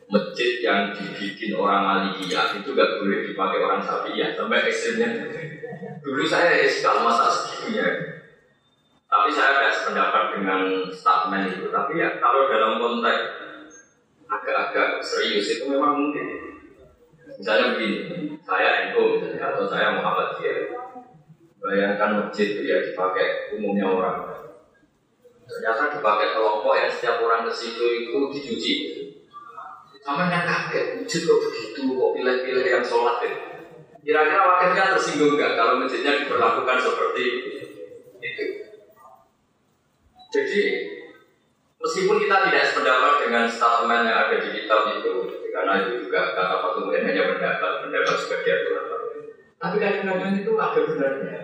Masjid 0.06 0.62
yang 0.62 0.94
dibikin 0.94 1.58
orang 1.58 2.14
Aliyah 2.14 2.54
itu 2.54 2.70
gak 2.78 3.02
boleh 3.02 3.26
dipakai 3.26 3.58
orang 3.58 3.82
Safiyah 3.82 4.30
sampai 4.38 4.70
ekstrimnya. 4.70 5.08
Dulu 5.98 6.22
saya 6.22 6.62
iskal 6.62 7.02
masa 7.02 7.26
segitunya. 7.26 8.22
Tapi 9.10 9.28
saya 9.34 9.50
tidak 9.58 9.74
sependapat 9.74 10.24
dengan 10.38 10.60
statement 10.94 11.58
itu. 11.58 11.66
Tapi 11.74 11.98
ya 11.98 12.22
kalau 12.22 12.46
dalam 12.46 12.78
konteks 12.78 13.22
agak-agak 14.30 15.02
serius 15.02 15.58
itu 15.58 15.74
memang 15.74 15.98
mungkin. 15.98 16.26
Misalnya 17.34 17.74
begini, 17.74 18.38
saya 18.46 18.94
NU 18.94 19.18
misalnya 19.18 19.58
atau 19.58 19.66
saya 19.66 19.98
Muhammad 19.98 20.38
Muhammadiyah. 20.38 20.58
Bayangkan 21.62 22.10
masjid 22.18 22.46
itu 22.54 22.62
ya 22.68 22.78
dipakai 22.78 23.54
umumnya 23.58 23.90
orang. 23.90 24.18
Ternyata 25.52 25.92
dipakai 25.92 26.32
kelompok 26.32 26.74
yang 26.80 26.88
setiap 26.88 27.20
orang 27.20 27.44
ke 27.44 27.52
situ 27.52 27.84
itu 27.84 28.16
dicuci. 28.32 28.74
Sama 30.02 30.26
yang 30.26 30.42
kaget, 30.42 30.98
masjid 30.98 31.22
kok 31.22 31.40
begitu, 31.46 31.82
kok 31.94 32.10
pilih-pilih 32.16 32.66
yang 32.66 32.82
sholat 32.82 33.22
ya. 33.22 33.32
Kira-kira 34.02 34.42
wakilnya 34.42 34.98
tersinggung 34.98 35.38
nggak 35.38 35.54
kalau 35.54 35.78
masjidnya 35.78 36.26
diperlakukan 36.26 36.78
seperti 36.82 37.24
itu? 38.18 38.44
Jadi 40.32 40.62
Meskipun 41.82 42.22
kita 42.22 42.46
tidak 42.46 42.64
sependapat 42.70 43.26
dengan 43.26 43.44
statement 43.50 44.06
yang 44.06 44.18
ada 44.22 44.38
di 44.38 44.54
kitab 44.54 44.86
itu, 45.02 45.34
karena 45.50 45.82
itu 45.82 46.06
juga 46.06 46.30
kata 46.30 46.62
Pak 46.62 46.70
Tumben 46.78 47.02
hanya 47.02 47.26
pendapat, 47.26 47.82
pendapat 47.82 48.16
sebagai 48.22 48.52
aturan. 48.54 48.86
Tapi 49.58 49.76
kadang-kadang 49.82 50.32
itu 50.38 50.52
ada 50.54 50.80
benarnya. 50.86 51.38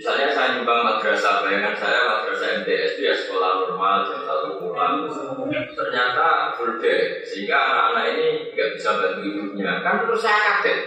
Misalnya 0.00 0.32
saya 0.32 0.56
nyumbang 0.56 0.80
madrasah, 0.80 1.44
bayangan 1.44 1.76
saya 1.76 2.00
madrasah 2.08 2.64
MTS 2.64 2.96
itu 2.96 3.04
ya 3.04 3.12
sekolah 3.20 3.68
normal 3.68 4.08
jam 4.08 4.24
satu 4.24 4.56
pulang. 4.56 5.04
Ternyata 5.76 6.56
full 6.56 6.80
day, 6.80 7.20
sehingga 7.20 7.52
anak-anak 7.52 8.16
ini 8.16 8.28
nggak 8.56 8.80
bisa 8.80 8.96
bantu 8.96 9.20
ibunya. 9.28 9.84
Kan 9.84 10.08
terus 10.08 10.24
saya 10.24 10.40
kaget. 10.64 10.80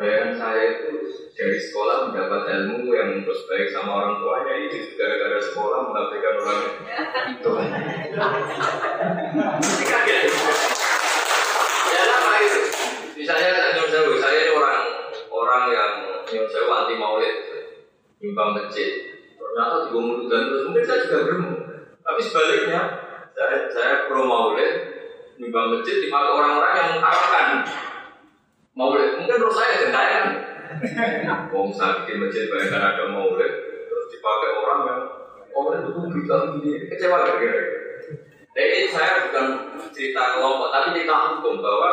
Bayangan 0.00 0.32
saya 0.32 0.62
itu 0.80 1.12
dari 1.36 1.60
sekolah 1.60 2.08
mendapat 2.08 2.42
ilmu 2.56 2.88
yang 2.96 3.20
terus 3.20 3.44
baik 3.52 3.68
sama 3.68 3.92
orang 4.00 4.16
tuanya 4.24 4.64
itu 4.64 4.96
gara-gara 4.96 5.36
sekolah 5.36 5.78
mengabaikan 5.84 6.34
orang 6.40 6.60
itu. 7.36 7.50
Kaget. 9.92 10.22
Ya 11.92 12.02
lama 12.08 12.32
itu. 12.40 12.60
Misalnya 13.12 13.48
saya 13.76 14.08
saya 14.24 14.36
ini 14.40 14.52
orang 14.56 14.80
orang 15.28 15.62
yang 15.68 15.92
saya 16.48 16.64
anti 16.64 16.96
maulid 16.96 17.55
nyumbang 18.20 18.50
masjid. 18.56 18.90
Ternyata 19.36 19.88
juga 19.88 20.28
dan 20.28 20.42
terus 20.52 20.62
mungkin 20.68 20.84
saya 20.84 20.98
juga 21.08 21.18
bermu. 21.28 21.52
Tapi 22.06 22.20
sebaliknya, 22.22 22.80
saya 23.32 23.56
saya 23.72 23.92
pro 24.08 24.24
maulid 24.24 24.72
nyumbang 25.36 25.76
masjid 25.76 25.96
dipakai 26.00 26.32
orang-orang 26.32 26.72
yang 26.76 26.88
mengharamkan 26.96 27.46
maulid. 28.76 29.10
Mungkin 29.20 29.36
terus 29.40 29.56
saya 29.56 29.72
gentayan. 29.84 30.26
Wong 31.54 31.70
sakit 31.72 32.14
masjid 32.20 32.50
bayangkan 32.50 32.82
ada 32.82 33.04
maulid 33.08 33.52
terus 33.86 34.06
dipakai 34.12 34.50
orang 34.60 34.80
yang 34.84 35.00
maulid 35.54 35.80
itu 35.88 36.00
bisa 36.20 36.34
begini 36.52 36.90
kecewa 36.90 37.24
gak 37.24 37.38
kira 37.40 37.60
Jadi 38.56 38.88
saya 38.88 39.28
bukan 39.28 39.46
cerita 39.92 40.36
kelompok 40.36 40.68
tapi 40.72 40.96
cerita 40.96 41.14
hukum 41.36 41.60
bahwa 41.60 41.90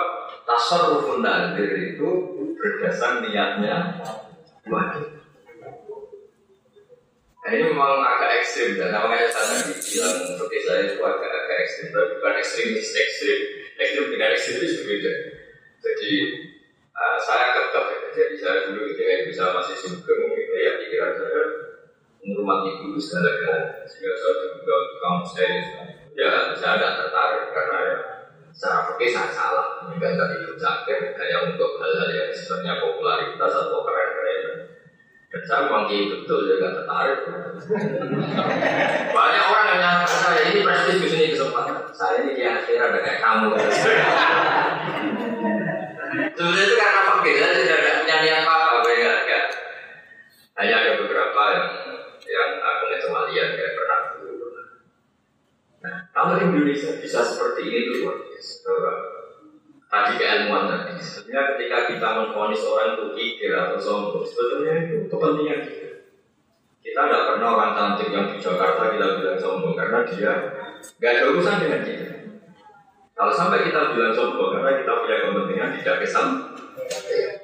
tasarrufun 0.48 1.20
nadir 1.20 1.76
itu 1.76 2.10
berdasar 2.56 3.20
niatnya 3.20 4.00
wajib. 4.68 5.23
Nah 7.44 7.52
ini 7.52 7.76
memang 7.76 8.00
agak 8.00 8.40
ekstrim 8.40 8.80
dan 8.80 8.96
namanya 8.96 9.28
saya 9.28 9.68
tadi 9.68 9.76
bilang 9.76 10.16
seperti 10.24 10.58
saya 10.64 10.80
itu 10.88 11.04
agak-agak 11.04 11.58
ekstrim, 11.60 11.88
tapi 11.92 12.08
bukan 12.16 12.34
ekstremis 12.40 12.88
ekstrim, 12.96 13.40
ekstrim 13.76 14.06
dengan 14.16 14.32
ekstremis 14.32 14.80
berbeda. 14.80 15.14
Jadi 15.84 16.14
uh, 16.96 17.18
saya 17.20 17.52
kekeh, 17.52 18.00
jadi 18.16 18.36
saya 18.40 18.56
dulu 18.72 18.88
ketika 18.96 19.28
bisa 19.28 19.44
masih 19.60 19.76
sugeng, 19.76 20.32
gitu 20.32 20.56
ya 20.56 20.72
pikiran 20.80 21.12
saya 21.20 21.42
menghormati 22.24 22.80
guru 22.80 22.96
segala-galanya, 22.96 23.84
sehingga 23.92 24.16
saya 24.16 24.34
juga 24.56 24.76
kamu 25.04 25.22
saya 25.28 25.48
ya 26.16 26.56
saya 26.56 26.80
tidak 26.80 26.94
tertarik 26.96 27.44
karena 27.52 27.78
ya 27.84 27.98
secara 28.56 28.88
fikih 28.88 29.10
saya 29.12 29.30
salah, 29.36 29.68
tadi 29.92 30.36
ikut 30.48 30.56
sakit 30.56 31.00
hanya 31.20 31.38
untuk 31.52 31.76
hal-hal 31.76 32.08
yang 32.08 32.32
sifatnya 32.32 32.80
popularitas 32.80 33.52
atau 33.52 33.84
keren-keren. 33.84 34.53
Dan 35.34 35.42
saya 35.50 35.66
betul 35.66 36.46
ya 36.46 36.62
gak 36.62 36.74
tertarik. 36.78 37.26
Banyak 39.10 39.44
orang 39.50 39.66
yang 39.66 39.80
nyangka 39.82 40.06
saya 40.06 40.46
ini 40.54 40.62
prestis 40.62 41.02
di 41.02 41.08
sini 41.10 41.34
kesempatan. 41.34 41.90
Saya 41.90 42.22
ini 42.22 42.38
kayak 42.38 42.62
akhirnya 42.62 42.86
ada 42.94 43.00
kayak 43.02 43.18
kamu. 43.18 43.48
Sebenarnya 46.38 46.66
itu 46.70 46.76
karena 46.78 47.02
fakir, 47.10 47.34
saya 47.42 47.54
tidak 47.58 47.78
ada 47.82 47.92
punya 48.06 48.18
niat 48.22 48.46
apa-apa, 48.46 48.90
ya 48.94 49.12
enggak. 49.26 49.46
Hanya 50.54 50.76
ada 50.86 50.92
beberapa 51.02 51.42
yang 51.50 51.68
yang 52.30 52.50
aku 52.62 52.84
cuma 53.10 53.20
lihat 53.34 53.58
kayak 53.58 53.74
pernah 53.74 54.00
dulu. 54.22 54.48
Nah, 55.82 56.14
kalau 56.14 56.38
Indonesia 56.38 57.02
bisa 57.02 57.26
seperti 57.26 57.74
ini 57.74 57.78
itu 57.90 58.06
luar 58.06 58.22
biasa. 58.22 58.70
Tadi 59.90 60.12
keilmuan 60.22 60.70
tadi. 60.70 60.94
Sebenarnya 61.02 61.58
ketika 61.58 61.78
kita 62.34 62.50
menfonis 62.50 62.66
orang 62.66 62.90
itu 62.98 63.06
kikir 63.14 63.52
atau 63.54 63.78
sombong, 63.78 64.26
sebetulnya 64.26 64.90
itu 64.90 65.06
kepentingan 65.06 65.60
kita. 65.70 65.90
Kita 66.82 67.02
tidak 67.06 67.24
pernah 67.30 67.48
orang 67.54 67.72
cantik 67.78 68.10
yang 68.10 68.26
di 68.34 68.42
Jakarta 68.42 68.90
kita 68.90 69.06
bilang 69.22 69.38
sombong 69.38 69.78
karena 69.78 70.02
dia 70.10 70.34
nggak 70.82 71.12
ada 71.14 71.24
urusan 71.30 71.56
dengan 71.62 71.82
kita. 71.86 72.08
Kalau 73.14 73.34
sampai 73.38 73.70
kita 73.70 73.94
bilang 73.94 74.18
sombong 74.18 74.50
karena 74.50 74.82
kita 74.82 74.92
punya 74.98 75.18
kepentingan 75.30 75.70
tidak 75.78 75.98
kesam. 76.02 76.28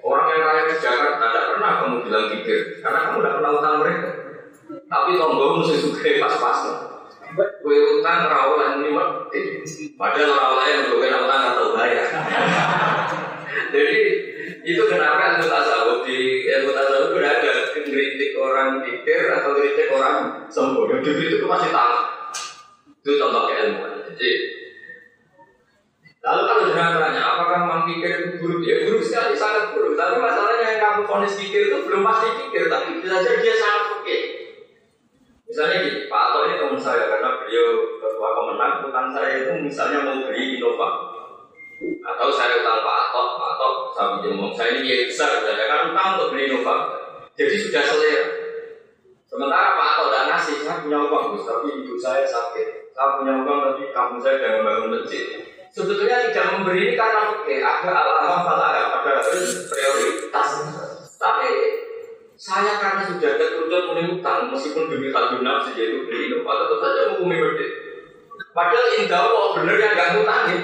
Orang 0.01 0.27
yang 0.33 0.41
kaya 0.41 0.61
ke 0.65 0.75
Jakarta 0.81 1.21
tidak 1.21 1.45
pernah 1.53 1.71
kamu 1.85 1.95
bilang 2.09 2.25
kikir 2.33 2.59
karena 2.81 2.99
kamu 3.05 3.17
tidak 3.21 3.35
pernah 3.37 3.51
utang 3.61 3.75
mereka. 3.85 4.09
Tapi 4.89 5.11
tonggo 5.21 5.45
mesti 5.61 5.75
suka 5.77 6.11
pas-pasan. 6.17 6.75
Kue 7.61 8.01
utang 8.01 8.25
rawol 8.25 8.57
yang 8.57 8.81
ini 8.81 8.89
Padahal 9.93 10.33
rawol 10.33 10.65
yang 10.65 10.89
bukan 10.89 11.13
utang 11.29 11.43
atau 11.53 11.77
bayar. 11.77 12.07
Jadi 13.73 14.28
itu 14.69 14.83
kenapa 14.85 15.37
ilmu 15.37 15.49
tasawuf 15.49 16.05
di 16.05 16.45
ilmu 16.45 16.69
tasawuf 16.69 17.09
berada 17.17 17.69
kritik 17.73 18.37
orang 18.37 18.85
pikir 18.85 19.33
atau 19.33 19.57
kritik 19.57 19.89
orang 19.89 20.45
sombong. 20.51 21.01
Yang 21.01 21.41
itu 21.41 21.45
pasti 21.49 21.69
tahu. 21.73 21.95
Itu 23.01 23.11
contoh 23.17 23.49
keilmuan. 23.49 24.05
Jadi 24.05 24.31
Lalu 26.19 26.41
kalau 26.51 26.63
jangan 26.75 26.99
tanya, 26.99 27.21
apakah 27.23 27.57
memang 27.63 27.81
pikir 27.87 28.11
itu 28.11 28.43
buruk? 28.43 28.59
Ya 28.67 28.83
buruk 28.83 28.99
sekali, 28.99 29.39
sangat 29.39 29.71
buruk. 29.71 29.95
Tapi 29.95 30.19
masalahnya 30.19 30.75
yang 30.75 30.79
kamu 30.83 31.01
fonis 31.07 31.39
pikir 31.39 31.71
itu 31.71 31.79
belum 31.87 32.03
pasti 32.03 32.27
pikir, 32.43 32.67
tapi 32.67 32.99
bisa 32.99 33.23
saja 33.23 33.39
dia 33.39 33.55
sangat 33.55 33.83
oke. 33.95 34.17
Misalnya 35.47 35.75
gini, 35.79 36.11
Pak 36.11 36.21
Ato 36.29 36.39
ini 36.45 36.55
teman 36.59 36.75
saya 36.75 37.07
karena 37.07 37.39
beliau 37.39 37.67
ketua 38.03 38.29
pemenang, 38.35 38.73
utang 38.83 39.07
saya 39.15 39.29
itu 39.41 39.51
misalnya 39.63 39.99
mau 40.03 40.19
beli 40.27 40.59
Innova. 40.59 41.18
Atau 41.79 42.27
saya 42.35 42.59
utang 42.59 42.83
Pak 42.83 42.95
Ato, 43.07 43.21
Pak 43.39 43.49
Ato 43.55 43.67
saya 43.95 44.07
pinjam 44.19 44.51
saya 44.51 44.69
ini 44.75 44.79
biaya 44.83 45.03
besar, 45.07 45.31
saya 45.43 45.65
kan 45.67 45.91
utang 45.91 46.07
untuk 46.15 46.27
beli 46.35 46.51
Innova. 46.51 46.75
Jadi 47.39 47.55
sudah 47.55 47.83
selera. 47.87 48.23
Sementara 49.29 49.79
Pak 49.79 49.87
Ato 49.95 50.01
udah 50.11 50.23
ngasih, 50.27 50.55
saya 50.67 50.83
punya 50.83 50.99
uang 51.07 51.25
Gus, 51.35 51.47
tapi 51.47 51.67
ibu 51.79 51.95
saya 51.95 52.27
sakit. 52.27 52.91
Saya 52.91 53.19
punya 53.19 53.33
uang 53.39 53.59
tapi 53.71 53.83
kamu 53.95 54.15
saya 54.19 54.35
jangan 54.43 54.61
bangun 54.67 54.89
masjid. 54.99 55.23
Sebetulnya 55.69 56.33
tidak 56.33 56.59
memberi 56.59 56.81
ini 56.81 56.93
karena 56.97 57.29
oke 57.29 57.55
ada 57.61 57.91
alam 57.93 58.41
falah 58.41 58.67
ada 58.73 59.21
prioritas. 59.69 60.49
Tapi 61.15 61.49
saya 62.39 62.79
karena 62.79 63.03
sudah 63.03 63.35
tertuntut 63.35 63.91
punya 63.91 64.03
utang 64.15 64.47
meskipun 64.47 64.87
demi 64.87 65.11
kalbu 65.11 65.43
nafsi 65.43 65.75
yaitu 65.75 66.07
beli 66.07 66.31
inovator 66.31 66.71
tetap 66.71 66.79
saja 66.87 67.01
menghukumi 67.11 67.35
berde 67.35 67.67
padahal 68.55 68.95
indah 68.95 69.19
Allah 69.27 69.45
bener 69.59 69.75
yang 69.75 69.91
gak 69.91 70.09
ngutangin 70.15 70.61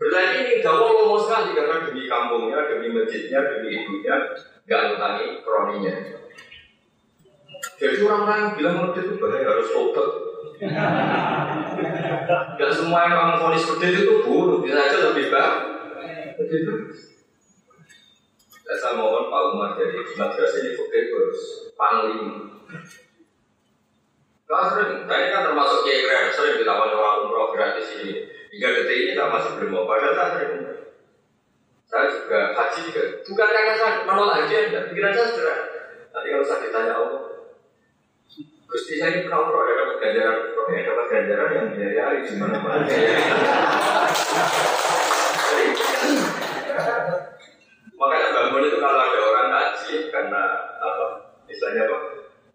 Berarti 0.00 0.36
ini 0.40 0.64
Jawa 0.64 0.96
ngomong 0.96 1.20
sekali 1.20 1.52
karena 1.52 1.84
demi 1.84 2.08
kampungnya, 2.08 2.64
demi 2.72 2.88
masjidnya, 2.88 3.36
demi 3.52 3.68
ibunya, 3.84 4.16
gak 4.64 4.80
ngutangi 4.88 5.44
kroninya. 5.44 5.92
Jadi 7.76 7.96
orang-orang 8.08 8.56
bilang 8.56 8.76
medit 8.80 9.04
itu 9.04 9.20
bahaya 9.20 9.44
harus 9.44 9.68
tobat. 9.68 10.08
Gak 12.56 12.72
semua 12.72 13.04
yang 13.04 13.12
kamu 13.12 13.34
fonis 13.44 13.60
seperti 13.60 13.86
itu 13.92 14.24
buruk, 14.24 14.64
bisa 14.64 14.80
aja 14.80 15.12
lebih 15.12 15.28
baik. 15.28 15.56
Begitu. 16.40 16.72
Saya 18.64 18.96
mohon 18.96 19.28
Pak 19.28 19.42
Umar 19.52 19.76
jadi 19.76 20.00
madrasah 20.16 20.60
ini 20.64 20.78
fakir 20.78 21.12
terus 21.12 21.40
panglima. 21.76 22.56
Kalau 24.48 24.64
sering, 24.72 25.04
saya 25.04 25.26
kan 25.28 25.42
termasuk 25.52 25.84
kiai 25.84 26.32
sering 26.32 26.56
ditawari 26.62 26.96
orang 26.96 27.28
umroh 27.28 27.52
gratis 27.52 28.00
ini. 28.00 28.39
Hingga 28.50 28.68
detik 28.82 28.98
ini 28.98 29.12
saya 29.14 29.30
masih 29.30 29.50
belum 29.62 29.70
mau, 29.70 29.86
padahal 29.86 30.14
saya 30.18 30.28
sering. 30.34 30.52
Saya 31.86 32.06
juga 32.10 32.38
haji 32.54 32.78
juga. 32.90 33.02
Bukan 33.22 33.48
karena 33.50 33.72
saya 33.78 33.90
menolak 34.02 34.36
haji, 34.42 34.54
pikiran 34.90 35.14
saya 35.14 35.26
sederhana. 35.30 35.64
Nanti 36.10 36.26
kalau 36.34 36.46
saya 36.46 36.58
ditanya 36.66 36.94
Allah, 36.98 37.22
Gusti 38.70 38.98
saya 38.98 39.10
ini 39.14 39.26
pernah 39.26 39.46
umroh, 39.46 39.66
dapat 39.66 39.96
ganjaran 39.98 40.34
umroh, 40.50 40.66
ya 40.70 40.82
dapat 40.86 41.06
ganjaran 41.10 41.48
yang 41.54 41.66
biayai 41.74 42.18
di 42.22 42.34
mana 42.38 42.58
mana. 42.58 42.86
Makanya 47.98 48.28
bangun 48.30 48.66
itu 48.66 48.78
kalau 48.78 48.98
ada 48.98 49.18
orang 49.18 49.48
haji 49.50 49.94
karena 50.10 50.42
apa? 50.78 51.06
Istilahnya 51.50 51.82
apa? 51.86 51.98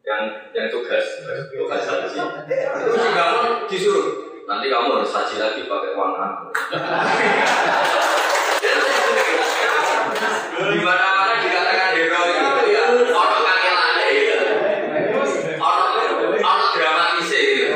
Yang 0.03 0.21
yang 0.55 0.67
tugas 0.71 1.05
tugas 1.51 1.83
haji 1.87 2.19
itu 2.19 3.07
bangun 3.15 3.43
disuruh 3.67 4.24
nanti 4.45 4.65
kamu 4.69 4.87
harus 5.01 5.11
haji 5.13 5.35
lagi 5.41 5.61
pakai 5.65 5.91
uang 5.97 6.13
aku. 6.21 6.45
Di 10.55 10.79
mana-mana 10.81 11.33
dikatakan 11.41 11.89
hero 11.97 12.21
itu 12.29 12.63
ya 12.71 12.83
orang 13.09 13.41
kangelane 13.43 14.07
ya. 14.13 14.39
Orang 15.57 15.89
orang 16.41 16.69
dramatisnya 16.77 17.41
gitu. 17.41 17.75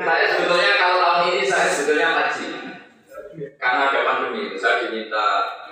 Saya 0.00 0.24
sebetulnya 0.34 0.72
kalau 0.78 0.98
tahun 0.98 1.20
ini 1.30 1.42
saya 1.46 1.66
sebetulnya 1.70 2.08
haji 2.10 2.48
karena 3.60 3.82
ada 3.88 4.00
pandemi 4.04 4.42
saya 4.58 4.74
diminta. 4.86 5.26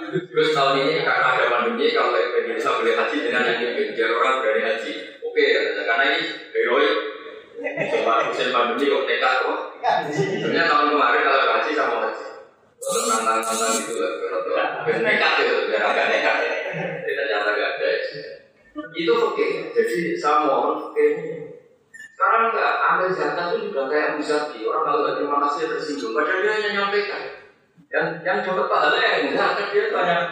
Terus 0.09 0.55
tahun 0.55 0.75
ini 0.87 1.03
karena 1.03 1.27
ada 1.35 1.45
pandemi 1.51 1.91
kalau 1.91 2.15
Indonesia 2.15 2.71
boleh 2.79 2.95
haji 2.95 3.17
dengan 3.27 3.43
yang 3.45 3.59
ini 3.61 3.93
biar 3.93 4.11
orang 4.15 4.35
berani 4.41 4.63
haji 4.63 4.93
oke 5.21 5.43
ya 5.43 5.61
karena 5.85 6.05
ini 6.15 6.21
heroik 6.55 7.08
Coba 7.89 8.29
musim 8.29 8.49
pandemi 8.53 8.87
kok 8.93 9.05
nekat 9.09 9.35
kok 9.45 9.61
sebenarnya 10.13 10.65
tahun 10.69 10.87
kemarin 10.93 11.23
kalau 11.25 11.45
haji 11.57 11.73
sama 11.73 11.97
kalau 12.79 13.03
nantang-nantang 13.11 13.75
gitu 13.81 13.95
lah 13.99 14.13
biar 14.87 14.99
nekat 15.03 15.33
itu 15.43 15.55
biar 15.67 15.83
agak 15.83 16.07
nekat 16.13 16.37
tidak 17.03 17.25
nyata 17.27 17.51
gak 17.57 17.71
ada 17.79 17.89
itu 18.95 19.13
oke 19.13 19.47
jadi 19.75 19.97
saya 20.15 20.47
mohon 20.47 20.91
oke. 20.91 21.07
Sekarang 22.19 22.51
enggak 22.51 22.73
ambil 22.83 23.09
zakat 23.15 23.47
itu 23.55 23.71
juga 23.71 23.87
kayak 23.87 24.19
musabi 24.19 24.67
orang 24.67 24.83
kalau 24.91 24.99
nggak 25.07 25.15
terima 25.23 25.39
kasih 25.47 25.71
tersinggung. 25.71 26.19
Padahal 26.19 26.43
dia 26.43 26.51
hanya 26.51 26.71
nyampaikan. 26.75 27.23
Yang 27.95 28.07
yang 28.27 28.39
dapat 28.43 28.67
pahala 28.67 28.99
yang 28.99 29.31
enggak 29.31 29.49
kan 29.55 29.67
dia 29.71 29.85
banyak 29.95 30.23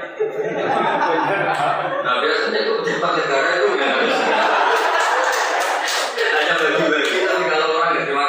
nah 2.04 2.14
biasanya 2.20 2.58
itu 2.68 2.72
pejabat 2.84 3.12
negara 3.16 3.48
itu 3.56 3.68
ya 6.20 6.26
hanya 6.36 6.54
bagi-bagi 6.60 7.18
tapi 7.24 7.44
kalau 7.48 7.68
orang 7.80 7.88
nggak 7.96 8.04
terima 8.04 8.24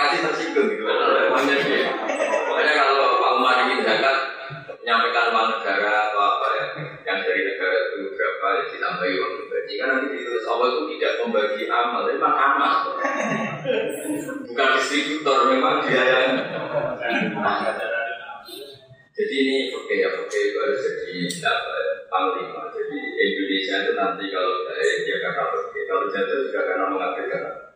tersinggung 0.58 0.74
gitu 0.74 0.84
dia 1.70 1.86
makanya 2.50 2.74
kalau 2.82 3.22
Pak 3.22 3.32
Umar 3.38 3.56
ingin 3.70 3.80
zakat 3.86 4.18
menyampaikan 4.82 5.26
uang 5.30 5.48
negara 5.60 5.92
atau 6.10 6.20
apa 6.20 6.48
ya 6.58 6.66
yang 7.06 7.20
dari 7.22 7.42
negara 7.46 7.76
itu 7.78 8.10
berapa 8.18 8.48
ya 8.50 8.62
ditambahi 8.74 9.14
uang 9.22 9.34
pribadi 9.38 9.74
kan 9.78 9.88
nanti 9.94 10.08
ditulis 10.18 10.46
Allah 10.50 10.68
itu 10.74 10.82
tidak 10.98 11.14
membagi 11.22 11.64
amal 11.70 12.02
memang 12.10 12.34
amal 12.34 12.74
bukan 14.48 14.68
distributor 14.80 15.38
memang 15.54 15.86
dia 15.86 16.02
yang 16.02 16.32
jadi 19.18 19.34
ini 19.34 19.58
oke 19.74 19.94
ya 19.98 20.10
oke 20.14 20.38
itu 20.38 20.58
harus 20.62 20.78
jadi 20.78 21.26
apa 21.42 21.74
ya, 21.74 21.94
panglima. 22.06 22.70
Jadi 22.70 23.02
Indonesia 23.18 23.76
itu 23.82 23.92
nanti 23.98 24.30
kalau 24.30 24.62
dari 24.62 25.02
dia 25.10 25.18
karena 25.26 25.44
oke, 25.58 25.80
kalau 25.90 26.06
jatuh 26.14 26.38
juga 26.46 26.62
karena 26.70 26.86
menghadirkan. 26.94 27.67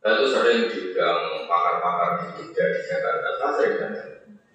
Dan 0.00 0.16
itu 0.16 0.26
sering 0.32 0.60
diundang 0.72 1.44
pakar-pakar 1.44 2.10
di 2.24 2.26
Jogja 2.40 2.64
di 2.72 2.80
Jakarta. 2.88 3.28
Saya 3.36 3.50
sering 3.56 3.74
datang. 3.76 4.10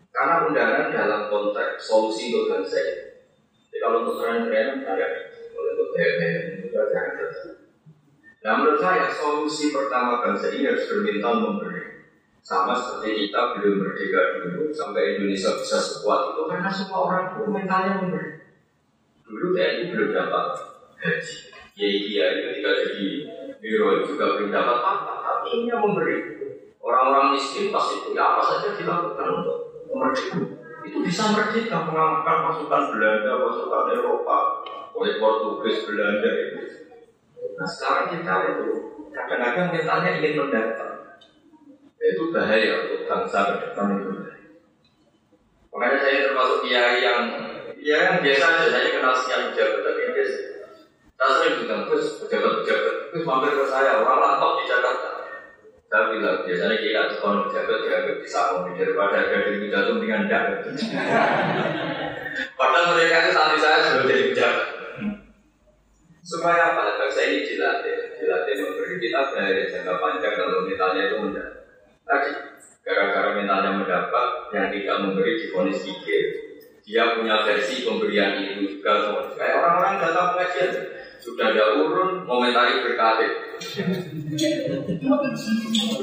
Karena 0.09 0.35
undangan 0.47 0.85
dalam 0.89 1.21
konteks 1.29 1.85
solusi 1.85 2.33
untuk 2.33 2.49
bangsa. 2.55 2.81
Jadi 3.69 3.77
kalau 3.77 4.07
untuk 4.07 4.23
keren-keren 4.23 4.81
saya 4.81 5.07
Untuk 5.53 5.91
Nah 8.45 8.61
menurut 8.61 8.77
saya 8.77 9.09
solusi 9.09 9.73
pertama 9.73 10.21
bangsa 10.21 10.53
ini 10.53 10.69
harus 10.69 10.85
bermental 10.85 11.41
memberi 11.41 11.85
sama 12.45 12.77
seperti 12.77 13.25
kita 13.25 13.57
belum 13.57 13.81
merdeka 13.81 14.21
dulu 14.37 14.69
sampai 14.69 15.17
Indonesia 15.17 15.57
bisa 15.57 15.81
sekuat 15.81 16.37
itu 16.37 16.45
karena 16.45 16.69
semua 16.69 16.99
orang 17.09 17.23
itu 17.33 17.49
mentalnya 17.49 17.91
memberi. 17.97 18.45
Dulu 19.25 19.57
TNI 19.57 19.89
belum 19.89 20.09
dapat 20.13 20.45
gaji. 21.01 21.35
Kiai 21.73 21.97
Kiai 22.05 22.33
ketika 22.45 22.71
jadi 22.85 23.05
hero 23.65 24.05
juga 24.05 24.37
belum 24.37 24.53
dapat 24.53 24.77
apa, 24.77 25.14
tapi 25.45 25.69
memberi. 25.69 26.17
Orang-orang 26.81 27.37
miskin 27.37 27.69
pasti 27.69 28.01
punya 28.01 28.21
apa 28.33 28.41
saja 28.41 28.73
dilakukan 28.73 29.27
untuk 29.41 29.57
merdeka. 29.93 30.37
Itu 30.85 31.01
bisa 31.01 31.33
merdeka 31.33 31.85
mengalahkan 31.85 32.37
pasukan 32.49 32.83
Belanda, 32.93 33.41
pasukan 33.41 33.85
Eropa, 33.93 34.37
oleh 34.93 35.17
Portugis 35.17 35.85
Belanda 35.85 36.29
itu. 36.29 36.61
Nah 37.57 37.65
sekarang 37.65 38.05
kita 38.13 38.33
itu 38.53 38.69
kadang-kadang 39.13 39.73
mentalnya 39.73 40.09
ingin 40.21 40.33
mendatang. 40.45 40.93
Itu 41.97 42.29
bahaya 42.29 42.85
untuk 42.85 43.01
bangsa 43.09 43.39
ke 43.49 43.53
depan 43.65 43.87
itu. 43.97 44.11
Makanya 45.73 45.97
saya 46.05 46.17
termasuk 46.29 46.57
kiai 46.61 47.01
yang 47.01 47.21
ya 47.81 47.97
yang 47.97 48.17
biasa 48.21 48.45
aja 48.45 48.65
saya 48.69 48.87
kenal 48.93 49.13
sekian 49.17 49.41
pejabat 49.53 49.81
tapi 49.81 50.01
biasa. 50.13 50.39
Saya 51.15 51.31
sering 51.31 51.55
bilang, 51.63 51.87
Gus, 51.87 52.19
pejabat-pejabat, 52.19 52.95
Gus 53.15 53.23
mampir 53.23 53.55
ke 53.55 53.65
saya, 53.71 54.03
orang 54.03 54.19
lantau 54.19 54.59
di 54.59 54.67
Jakarta. 54.67 55.14
Saya 55.85 56.17
bilang, 56.17 56.41
biasanya 56.43 56.77
kita 56.81 57.01
tukang 57.13 57.45
pejabat 57.45 57.79
ya 57.85 57.97
bisa 58.17 58.39
ngomong 58.51 58.73
daripada 58.73 59.21
ada 59.21 59.37
di 59.45 59.61
pidato 59.61 60.01
dengan 60.01 60.25
tidak. 60.25 60.65
Padahal 62.57 62.85
mereka 62.97 63.15
itu 63.21 63.31
santri 63.31 63.59
saya 63.61 63.77
sudah 63.85 64.05
jadi 64.09 64.23
pejabat. 64.33 64.67
Supaya 66.25 66.73
apa? 66.73 66.97
Bangsa 66.97 67.21
ini 67.29 67.45
dilatih, 67.45 68.17
dilatih 68.17 68.55
memberi 68.65 68.97
kita 68.97 69.21
dari 69.29 69.69
jangka 69.69 69.93
panjang 70.01 70.33
kalau 70.33 70.65
mentalnya 70.65 71.01
itu 71.05 71.17
mudah. 71.21 71.47
Tadi, 72.01 72.31
gara-gara 72.81 73.29
mentalnya 73.37 73.71
mendapat, 73.77 74.27
yang 74.57 74.73
tidak 74.73 74.97
memberi 75.05 75.31
difonis 75.37 75.85
pikir. 75.85 76.23
Dia 76.81 77.17
punya 77.17 77.45
versi 77.45 77.85
pemberian 77.85 78.41
itu 78.41 78.77
juga 78.77 79.09
Kayak 79.37 79.57
orang-orang 79.57 80.01
datang 80.01 80.27
pengajian, 80.33 80.69
sudah 81.25 81.57
ada 81.57 81.81
urun 81.81 82.21
momentari 82.21 82.85
berkati. 82.85 83.57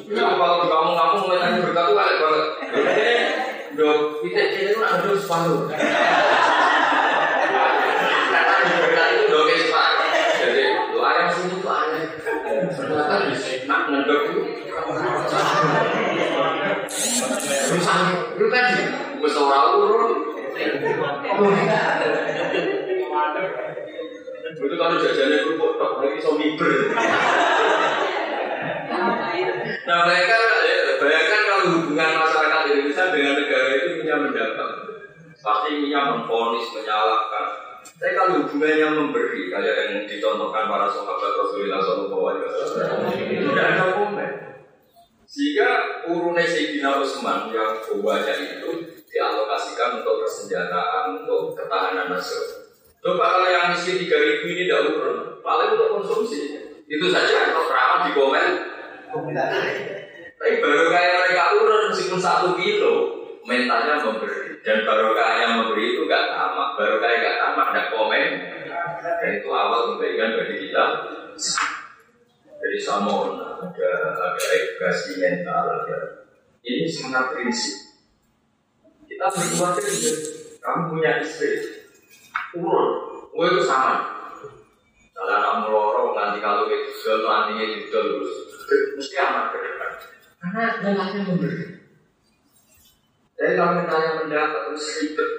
Itu 0.03 0.19
kalau 0.19 0.67
kamu 0.67 0.91
kamu 0.99 1.15
momentari 1.23 1.63
berkat 1.63 1.87
itu 1.87 1.95
ada 1.95 2.15
banget. 2.19 2.47
Dok, 3.79 4.19
kita 4.27 4.43
kita 4.51 4.75
itu 4.75 4.83
ada 4.83 5.15
separuh. 5.15 5.71
Berkat 8.83 9.07
itu 9.15 9.25
dok 9.31 9.47
separuh. 9.47 10.11
Jadi 10.43 10.65
doa 10.91 11.11
yang 11.15 11.31
sini 11.31 11.55
tuh 11.63 11.71
aneh. 11.71 12.05
Ternyata 12.75 13.15
nak 13.71 13.81
ngedok 13.95 14.21
itu. 14.27 14.43
Susah, 17.71 17.99
itu 18.35 18.47
tadi. 18.51 18.75
Mesra 19.23 19.71
urun. 19.79 20.11
Itu 24.53 24.77
kalau 24.77 24.97
jajannya 25.01 25.39
kerupuk 25.49 25.81
tok, 25.81 26.01
lagi 26.01 26.21
bisa 26.21 26.31
miber. 26.37 26.73
Nah 29.83 29.99
mereka, 30.07 30.35
ya, 30.63 30.77
bayangkan 31.01 31.41
kalau 31.49 31.65
hubungan 31.75 32.11
masyarakat 32.23 32.61
Indonesia 32.71 33.05
dengan 33.11 33.35
negara 33.41 33.69
itu 33.75 33.89
punya 33.99 34.15
mendapat, 34.21 34.69
pasti 35.41 35.71
punya 35.83 36.01
memfonis, 36.13 36.67
menyalahkan. 36.71 37.47
Tapi 37.83 38.13
kalau 38.15 38.47
hubungannya 38.47 38.89
memberi, 38.95 39.51
kayak 39.51 39.75
yang 39.91 40.07
dicontohkan 40.07 40.71
para 40.71 40.87
sahabat 40.87 41.33
Rasulullah 41.35 41.83
SAW, 41.83 42.39
tidak 43.11 43.59
ada. 43.59 43.87
Sehingga 45.27 45.69
urunnya 46.13 46.45
Sayyidina 46.45 47.01
Utsman 47.01 47.49
yang 47.51 47.81
banyak 47.83 48.37
itu 48.61 48.71
dialokasikan 49.09 50.05
untuk 50.05 50.23
persenjataan, 50.23 51.25
untuk 51.25 51.57
ketahanan 51.57 52.13
nasional. 52.13 52.62
Coba 53.03 53.35
kalau 53.35 53.49
yang 53.51 53.75
miskin 53.75 53.99
3 53.99 54.07
ribu 54.07 54.45
ini 54.55 54.71
tidak 54.71 54.95
urun, 54.95 55.43
paling 55.43 55.75
untuk 55.75 55.91
konsumsi. 55.99 56.55
Itu 56.87 57.11
saja 57.11 57.51
kalau 57.51 57.67
perangan 57.67 58.01
di 58.07 58.11
komen. 58.15 58.49
Tapi 60.39 60.53
baru 60.63 60.87
kayak 60.87 61.15
mereka 61.19 61.45
urun 61.59 61.91
meskipun 61.91 62.23
satu 62.23 62.55
kilo, 62.55 62.95
mentalnya 63.43 64.07
memberi. 64.07 64.63
Dan 64.63 64.87
baru 64.87 65.19
yang 65.19 65.59
memberi 65.59 65.99
itu 65.99 66.07
gak 66.07 66.31
tamak, 66.31 66.79
baru 66.79 67.03
kayak 67.03 67.19
gak 67.27 67.39
tamak 67.43 67.67
ada 67.75 67.83
komen. 67.91 68.27
Dan 69.03 69.31
itu 69.35 69.49
awal 69.51 69.99
kebaikan 69.99 70.39
bagi 70.39 70.57
kita. 70.63 70.85
Jadi 72.63 72.79
sama 72.79 73.11
ada 73.59 73.89
ada 74.15 74.47
edukasi 74.55 75.19
mental, 75.19 75.83
ada 75.83 75.99
ini 76.63 76.87
sangat 76.87 77.35
prinsip. 77.35 77.99
Kita 79.11 79.27
berkeluarga 79.27 79.83
kamu 80.63 80.83
punya 80.95 81.19
istri, 81.19 81.82
urun, 82.57 82.89
gue 83.33 83.47
itu 83.53 83.63
sama. 83.65 83.95
Kalau 85.13 85.29
anak 85.29 85.55
melorong 85.65 86.13
nanti 86.17 86.39
kalau 86.41 86.67
itu 86.67 86.91
jual 86.93 87.25
nantinya 87.25 87.65
dijual 87.65 88.05
terus, 88.19 88.33
mesti 88.97 89.15
amat 89.21 89.45
ke 89.53 89.59
depan. 89.61 89.91
Karena 90.43 90.63
mentalnya 90.83 91.21
memberi. 91.29 91.67
Jadi 93.39 93.53
kalau 93.59 93.73
mentalnya 93.79 94.11
mendapat 94.25 94.61
terus 94.71 94.87
ribet. 94.99 95.31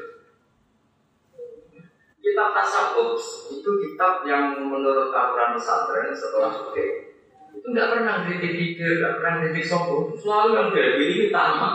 Kitab 2.23 2.49
tasawuf 2.55 3.19
itu 3.51 3.71
kitab 3.83 4.23
yang 4.23 4.55
menurut 4.57 5.11
aturan 5.11 5.59
pesantren 5.59 6.15
setelah 6.15 6.55
suke 6.55 7.13
itu 7.53 7.67
nggak 7.69 7.89
pernah 7.93 8.25
kritik 8.25 8.53
pikir, 8.57 8.99
nggak 8.99 9.13
pernah 9.21 9.33
kritik 9.39 9.65
sombong, 9.69 10.17
selalu 10.17 10.51
yang 10.57 10.69
dari 10.73 11.05
ini 11.05 11.27
tamat. 11.29 11.73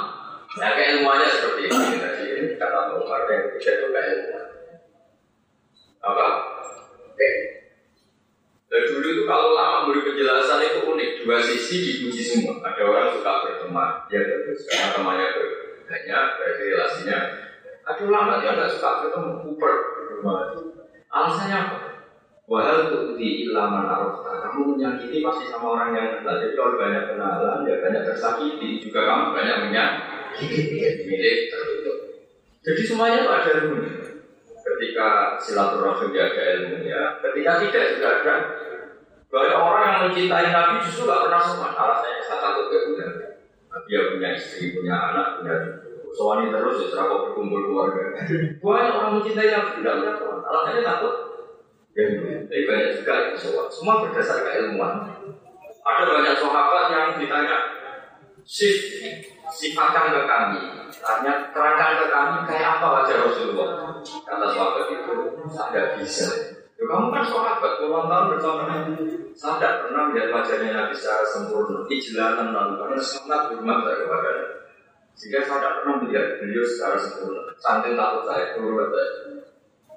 Kayak 0.48 1.01
ilmuannya 1.01 1.29
seperti 1.29 1.62
ini 1.70 1.96
tadi 2.01 2.24
kata 2.59 2.98
Umar 2.98 3.29
yang 3.31 3.53
ketiga 3.53 3.70
itu 3.79 3.87
kayak 3.94 4.09
ilmuwan. 4.11 4.38
Apa? 6.02 6.26
Oke. 7.11 7.30
Dan 8.68 8.82
dulu 8.92 9.06
itu 9.08 9.22
kalau 9.24 9.56
lama 9.56 9.88
beri 9.88 10.04
penjelasan 10.04 10.61
itu 10.61 10.80
unik, 10.84 11.11
dua 11.24 11.40
sisi 11.40 11.76
dipuji 11.80 12.20
semua. 12.20 12.61
Ada 12.61 12.84
orang 12.84 13.16
suka 13.16 13.32
berteman, 13.48 13.90
ya 14.12 14.20
bagus 14.20 14.61
karena 14.68 14.88
temannya 14.92 15.26
banyak, 15.88 16.24
berarti 16.37 16.62
relasinya. 16.68 17.18
Ada 17.88 18.02
ulama 18.04 18.44
yang 18.44 18.61
nggak 18.61 18.68
suka 18.76 19.08
ketemu, 19.08 19.40
kuper 19.40 19.74
Alasannya 21.08 21.56
apa? 21.56 21.78
Wahal 22.48 22.92
tuh 22.92 23.16
di 23.16 23.48
ilaman 23.48 23.88
arafta 23.88 24.44
Kamu 24.44 24.76
menyakiti 24.76 25.20
pasti 25.20 25.48
sama 25.48 25.76
orang 25.76 25.92
yang 25.92 26.08
kenal 26.20 26.37
Jadi 26.40 26.56
kalau 26.56 26.80
banyak 26.80 27.12
kenalan, 27.12 27.64
ya 27.68 27.76
banyak 27.80 28.02
tersakiti 28.08 28.80
Juga 28.80 29.04
kamu 29.04 29.24
banyak 29.37 29.56
menyakiti 29.68 30.80
Milik 31.08 31.52
tertutup 31.52 31.98
Jadi 32.64 32.80
semuanya 32.84 33.24
itu 33.24 33.30
ada 33.32 33.50
ilmunya 33.62 34.07
Ketika 34.68 35.40
silaturahmi 35.40 36.18
ada 36.20 36.42
ilmunya 36.61 37.00
Ketika 37.24 37.50
tidak 37.64 37.85
juga 37.96 38.09
ada. 38.20 38.35
Banyak 39.28 39.59
orang 39.61 39.83
yang 39.85 40.00
mencintai 40.09 40.48
Nabi 40.52 40.85
justru 40.85 41.09
gak 41.09 41.28
pernah 41.28 41.40
sopan 41.40 41.72
Alasannya 41.72 42.22
saya 42.24 42.38
takut 42.40 42.66
kemudian 42.68 43.12
Dia 43.88 44.00
punya 44.12 44.28
istri, 44.37 44.76
punya 44.76 44.94
anak, 44.96 45.40
punya 45.40 45.57
Soalnya 46.09 46.57
terus 46.57 46.81
ya 46.83 46.87
serapa 46.88 47.14
berkumpul 47.28 47.68
keluarga. 47.68 48.16
Banyak 48.64 48.92
orang 48.96 49.12
mencintai 49.20 49.48
Nabi 49.52 49.70
tidak 49.81 49.94
punya 50.00 50.12
sopan 50.16 50.40
Alasannya 50.44 50.83
takut. 50.85 51.14
Ilmu. 51.98 52.46
Tapi 52.46 52.62
banyak 52.62 52.90
juga 53.02 53.12
itu 53.26 53.37
semua, 53.42 53.66
semua 53.66 54.07
berdasarkan 54.07 54.54
ilmuwan. 54.70 55.02
Ada 55.83 56.04
banyak 56.07 56.35
sahabat 56.38 56.85
yang 56.94 57.07
ditanya, 57.18 57.59
sif, 58.46 59.02
sifatkan 59.50 60.14
ke 60.14 60.20
kami, 60.28 60.62
tanya 61.00 61.32
terangkan 61.54 61.90
ke 62.02 62.06
kami 62.11 62.38
kayak 62.46 62.68
apa 62.78 62.87
wajah 62.87 63.16
Rasulullah. 63.26 63.68
Kata 64.02 64.46
sahabat 64.52 64.87
itu, 64.92 65.14
saya 65.50 65.82
bisa. 65.98 66.26
Ya, 66.78 66.84
kamu 66.87 67.11
kan 67.11 67.24
sahabat, 67.26 67.72
puluhan 67.82 68.06
tahun 68.06 68.26
bersama 68.34 68.62
Nabi. 68.70 68.94
Saya 69.34 69.58
tidak 69.58 69.74
pernah 69.82 70.02
melihat 70.11 70.28
wajahnya 70.30 70.70
Nabi 70.74 70.94
secara 70.94 71.24
sempurna, 71.26 71.87
ijlatan 71.90 72.54
lalu 72.54 72.72
karena 72.78 72.98
sangat 73.02 73.40
hormat 73.50 73.78
saya 73.82 73.96
kepada 74.02 74.30
Sehingga 75.18 75.40
saya 75.42 75.58
tidak 75.58 75.74
pernah 75.82 75.94
melihat 75.98 76.26
beliau 76.38 76.64
secara 76.66 76.96
sempurna. 76.98 77.42
Santai 77.58 77.98
takut 77.98 78.22
saya, 78.26 78.44
turut 78.54 78.88
saya. 78.94 79.11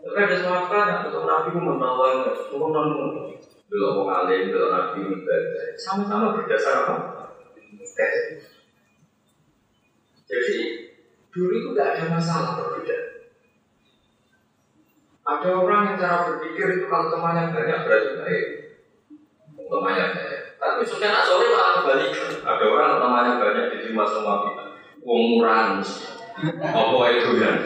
Tapi 0.02 0.18
ada 0.18 0.38
sahabat 0.42 0.86
yang 0.90 1.02
ketemu 1.06 1.26
Nabi 1.30 1.50
membawa 1.54 2.06
turun 2.50 2.72
namun 2.74 3.38
belum 3.70 3.92
mau 4.02 4.10
alim, 4.10 4.50
belum 4.50 4.70
Nabi 4.74 5.00
ibadah. 5.06 5.66
Sama-sama 5.78 6.34
berdasar 6.34 6.90
apa? 6.90 6.96
Jadi 10.32 10.71
dulu 11.32 11.52
itu 11.56 11.70
tidak 11.72 11.88
ada 11.96 12.04
masalah 12.12 12.50
perbedaan. 12.60 13.06
Ada 15.22 15.50
orang 15.56 15.82
yang 15.88 15.98
cara 16.02 16.18
berpikir 16.28 16.66
itu 16.76 16.86
kalau 16.92 17.08
temannya 17.08 17.56
banyak 17.56 17.80
berarti 17.88 18.10
baik. 18.20 18.46
Temannya 19.56 20.06
banyak. 20.12 20.42
Tapi 20.60 20.82
sudah 20.84 21.24
sore 21.24 21.48
malah 21.56 21.72
kebalikan. 21.82 22.30
Ada 22.44 22.66
orang 22.68 22.92
temannya 23.00 23.34
banyak 23.40 23.66
diterima 23.76 24.04
semua 24.04 24.36
kita. 24.44 24.64
Wong 25.02 25.22
murah 25.40 25.82
apa 26.42 27.06
itu 27.12 27.32
ya? 27.38 27.52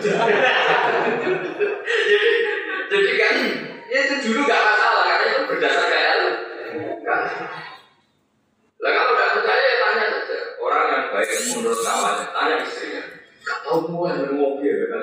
jadi, 2.10 2.30
jadi 2.92 3.12
kan, 3.16 3.36
ya 3.88 4.00
itu 4.04 4.16
dulu 4.26 4.40
nggak 4.44 4.62
masalah 4.68 5.04
karena 5.06 5.26
itu 5.32 5.42
berdasar 5.48 5.86
kayak 5.88 6.14
lu. 6.20 6.30
Lah 8.84 8.92
kalau 8.92 9.12
nggak 9.16 9.32
percaya 9.40 9.64
ya 9.64 9.76
tanya 9.80 10.06
saja. 10.12 10.38
Orang 10.60 10.84
yang 10.92 11.06
baik 11.14 11.30
menurut 11.56 11.80
kawannya, 11.80 12.26
tanya 12.36 12.56
istrinya. 12.66 13.15
Tahu 13.66 13.90
mulai 13.90 14.22
dari 14.22 14.38
mobil 14.38 14.74
ya 14.78 14.88
kan. 14.94 15.02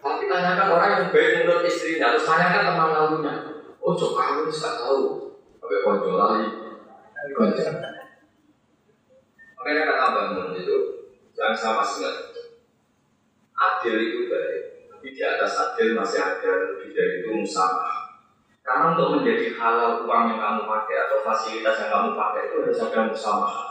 Tapi 0.00 0.22
tanyakan 0.28 0.68
orang 0.76 0.90
yang 0.92 1.06
baik 1.08 1.40
menurut 1.40 1.64
istrinya, 1.64 2.12
terus 2.12 2.28
tanyakan 2.28 2.68
teman 2.68 2.88
lalunya. 2.92 3.34
Oh, 3.80 3.96
cok 3.96 4.12
kamu 4.12 4.52
nggak 4.52 4.74
tahu. 4.76 5.00
Sampai 5.56 5.80
konco 5.80 6.10
lagi. 6.20 6.48
Konco. 7.32 7.64
Makanya 9.60 9.82
kata 9.88 10.06
bangun 10.12 10.56
itu 10.56 10.76
jangan 11.32 11.56
sama 11.56 11.84
sekali. 11.84 12.32
Adil 13.60 13.96
itu 14.00 14.20
baik, 14.32 14.88
tapi 14.88 15.12
di 15.12 15.20
atas 15.20 15.52
adil 15.52 15.92
masih 15.96 16.20
ada 16.20 16.48
lebih 16.48 16.96
dari 16.96 17.20
itu 17.20 17.28
musafah. 17.28 18.24
Karena 18.64 18.96
untuk 18.96 19.20
menjadi 19.20 19.52
halal 19.56 20.04
uang 20.08 20.24
yang 20.32 20.40
kamu 20.40 20.62
pakai 20.64 20.96
atau 21.08 21.20
fasilitas 21.20 21.76
yang 21.76 21.92
kamu 21.92 22.08
pakai 22.16 22.42
itu 22.48 22.56
harus 22.64 22.80
ada 22.88 23.00
musafah. 23.12 23.69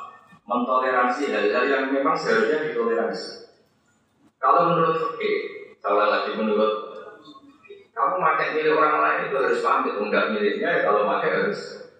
Mentoleransi 0.49 1.29
hal-hal 1.29 1.65
yang 1.69 1.83
memang 1.93 2.17
seharusnya 2.17 2.65
ditoleransi. 2.65 3.53
Kalau 4.41 4.73
menurut 4.73 4.97
fikih, 4.97 5.37
salah 5.77 6.09
lagi 6.09 6.33
menurut 6.33 6.89
kamu 7.93 8.15
pakai 8.17 8.47
milik 8.55 8.73
orang 8.79 8.97
lain 9.03 9.19
itu 9.27 9.35
harus 9.35 9.59
pamit, 9.59 9.93
enggak 9.99 10.31
miliknya 10.31 10.67
ya 10.71 10.79
kalau 10.87 11.05
pakai 11.05 11.29
harus. 11.35 11.91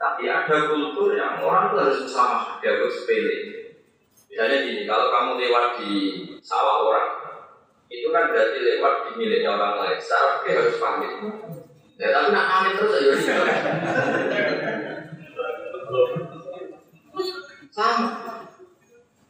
Tapi 0.00 0.26
ada 0.26 0.72
kultur 0.72 1.14
yang 1.14 1.38
orang 1.44 1.70
itu 1.70 1.76
harus 1.78 1.98
sama, 2.08 2.58
dianggap 2.58 2.90
sepele. 2.90 3.36
Misalnya 4.26 4.66
gini, 4.66 4.82
kalau 4.88 5.12
kamu 5.12 5.30
lewat 5.38 5.66
di 5.78 5.92
sawah 6.42 6.88
orang, 6.90 7.10
itu 7.86 8.10
kan 8.10 8.34
berarti 8.34 8.58
lewat 8.58 8.94
di 9.06 9.10
miliknya 9.20 9.54
orang 9.54 9.78
lain. 9.84 10.00
Secara 10.00 10.42
harus 10.42 10.80
pamit. 10.80 11.12
Ya 11.94 12.10
tapi 12.10 12.34
nak 12.34 12.48
pamit 12.50 12.72
terus 12.74 13.22
ya 13.22 13.38
Sama. 17.74 18.10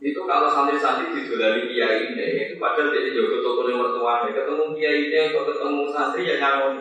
Itu 0.05 0.21
kalau 0.29 0.53
santri-santri 0.53 1.17
didolani 1.17 1.65
kiai 1.73 2.13
ini, 2.13 2.27
itu 2.45 2.55
padahal 2.61 2.93
dia 2.93 3.09
juga 3.09 3.41
toko 3.41 3.73
yang 3.73 3.81
mertua 3.81 4.29
ketemu 4.29 4.77
kiai 4.77 5.09
ini, 5.09 5.33
kok 5.33 5.49
ketemu 5.49 5.83
santri 5.89 6.29
ya 6.29 6.37
nyamun. 6.37 6.77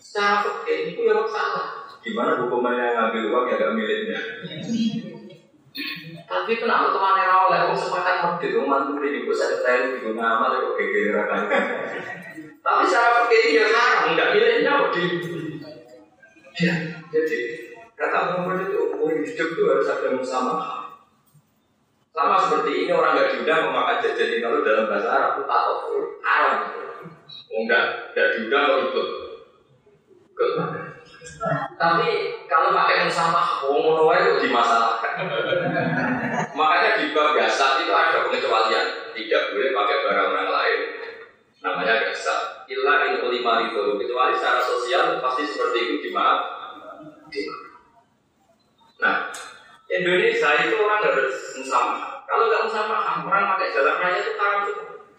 Secara 0.00 0.40
fikih 0.40 0.96
itu 0.96 1.00
ya 1.04 1.28
salah. 1.28 1.84
Gimana 2.00 2.40
hukumannya 2.40 2.96
ngambil 2.96 3.22
uang 3.28 3.44
ya 3.52 3.54
gak 3.60 3.74
miliknya? 3.76 4.18
Tapi 6.24 6.52
kenapa 6.56 6.88
teman 6.88 7.20
yang 7.20 7.30
awal 7.36 7.52
aku 7.52 7.76
sepakat 7.76 8.40
tuh 8.40 8.64
mantu 8.64 8.96
ini 9.04 9.28
gue 9.28 9.36
saya 9.36 9.60
tahu 9.60 10.00
di 10.00 10.10
nama 10.16 10.56
kok 10.56 10.74
geger 10.80 11.20
kan. 11.28 11.42
Tapi 12.64 12.82
secara 12.88 13.28
fikih 13.28 13.60
ya 13.60 13.64
haram, 13.68 14.16
nggak 14.16 14.30
miliknya 14.32 14.80
kok 14.80 14.90
di. 14.96 15.04
Ya, 16.52 16.74
jadi 17.12 17.38
kata 18.02 18.34
Muhammad 18.34 18.66
itu 18.66 18.78
umur 18.90 19.14
hidup 19.14 19.48
itu 19.54 19.62
harus 19.70 19.86
ada 19.86 20.08
musamaha. 20.18 20.78
Sama 22.10 22.36
seperti 22.36 22.84
ini 22.84 22.90
orang 22.90 23.14
nggak 23.14 23.28
diundang 23.30 23.70
memakan 23.70 24.02
jajan 24.02 24.42
kalau 24.42 24.58
dalam 24.66 24.90
bahasa 24.90 25.08
Arab 25.08 25.30
itu 25.38 25.42
tak 25.46 25.62
haram. 26.26 26.56
Enggak, 27.54 27.84
nggak 28.12 28.28
diundang 28.34 28.62
kok 28.66 28.80
ikut. 28.90 29.08
Ikut 30.34 30.50
Tapi 31.78 32.08
kalau 32.50 32.74
pakai 32.74 33.06
musamah, 33.06 33.62
wong 33.66 34.10
itu 34.18 34.50
dimasalahkan. 34.50 35.12
Makanya 36.58 36.90
di 36.98 37.04
bab 37.14 37.38
gasat 37.38 37.86
itu 37.86 37.92
ada 37.94 38.26
pengecualian, 38.26 38.86
tidak 39.14 39.42
boleh 39.54 39.70
pakai 39.70 39.96
barang 40.04 40.28
orang 40.34 40.50
lain. 40.50 40.78
Namanya 41.62 41.94
gasat. 42.10 42.66
Illa 42.66 43.06
in 43.08 43.22
ulima 43.22 43.62
itu 43.70 43.98
kecuali 43.98 44.34
secara 44.34 44.60
sosial 44.62 45.22
pasti 45.22 45.46
seperti 45.46 45.78
itu 45.86 45.94
dimaaf. 46.10 46.40
Nah, 49.02 49.34
Indonesia 50.02 50.48
itu 50.66 50.74
orang 50.82 51.00
harus 51.06 51.34
musamah. 51.54 52.26
Kalau 52.26 52.44
nggak 52.50 52.64
musamah, 52.66 53.22
orang 53.22 53.54
pakai 53.54 53.70
jalan 53.70 53.96
raya 54.02 54.18
itu 54.18 54.32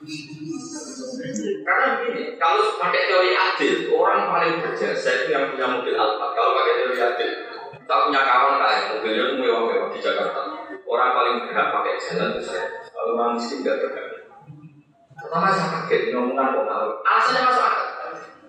itu. 0.04 1.64
Karena 1.64 1.86
begini, 2.00 2.36
kalau 2.36 2.76
pakai 2.76 3.08
teori 3.08 3.32
adil, 3.32 3.74
orang 3.96 4.28
paling 4.28 4.60
berjasa 4.60 5.24
itu 5.24 5.28
yang 5.32 5.56
punya 5.56 5.68
mobil 5.72 5.96
Alphard. 5.96 6.36
Kalau 6.36 6.52
pakai 6.60 6.74
teori 6.84 6.98
adil, 7.00 7.32
kita 7.72 7.96
punya 8.08 8.22
kawan 8.28 8.56
kaya, 8.60 8.80
mobilnya 8.92 9.24
itu 9.32 9.36
mewah-mewah 9.40 9.88
di 9.96 10.00
Jakarta. 10.04 10.42
Orang 10.84 11.10
paling 11.16 11.36
berhak 11.48 11.68
pakai 11.72 11.94
jalan 11.96 12.28
itu 12.36 12.42
saya. 12.44 12.68
Kalau 12.92 13.16
orang 13.16 13.40
miskin 13.40 13.64
nggak 13.64 13.80
berhak. 13.80 14.08
Pertama 15.14 15.48
saya 15.56 15.88
kaget, 15.88 16.12
ngomongan 16.12 16.52
kok 16.52 16.66
tahu. 16.68 16.88
Alasannya 17.08 17.42
masuk 17.48 17.64
akal. 17.64 17.88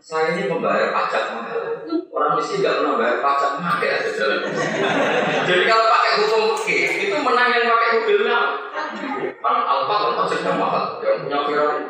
Saya 0.04 0.36
ini 0.36 0.52
membayar 0.52 0.92
pajak. 0.92 1.48
Orang 2.12 2.36
miskin 2.36 2.60
nggak 2.60 2.76
pernah 2.76 3.00
bayar 3.00 3.24
pajak 3.24 3.56
pakai 3.56 3.88
aja 3.88 4.10
jalan. 4.12 4.40
Jadi 5.48 5.64
kalau 5.64 5.84
pakai 5.88 6.12
hukum 6.20 6.42
fikih, 6.60 7.08
itu 7.08 7.16
menang 7.24 7.48
yang 7.48 7.72
pakai 7.72 7.88
mobilnya. 7.96 8.38
Kan 9.40 9.56
Alphard 9.64 10.00
kan 10.04 10.28
pajaknya 10.28 10.52
mahal, 10.60 11.00
yang 11.00 11.24
punya 11.24 11.38
Ferrari. 11.48 11.80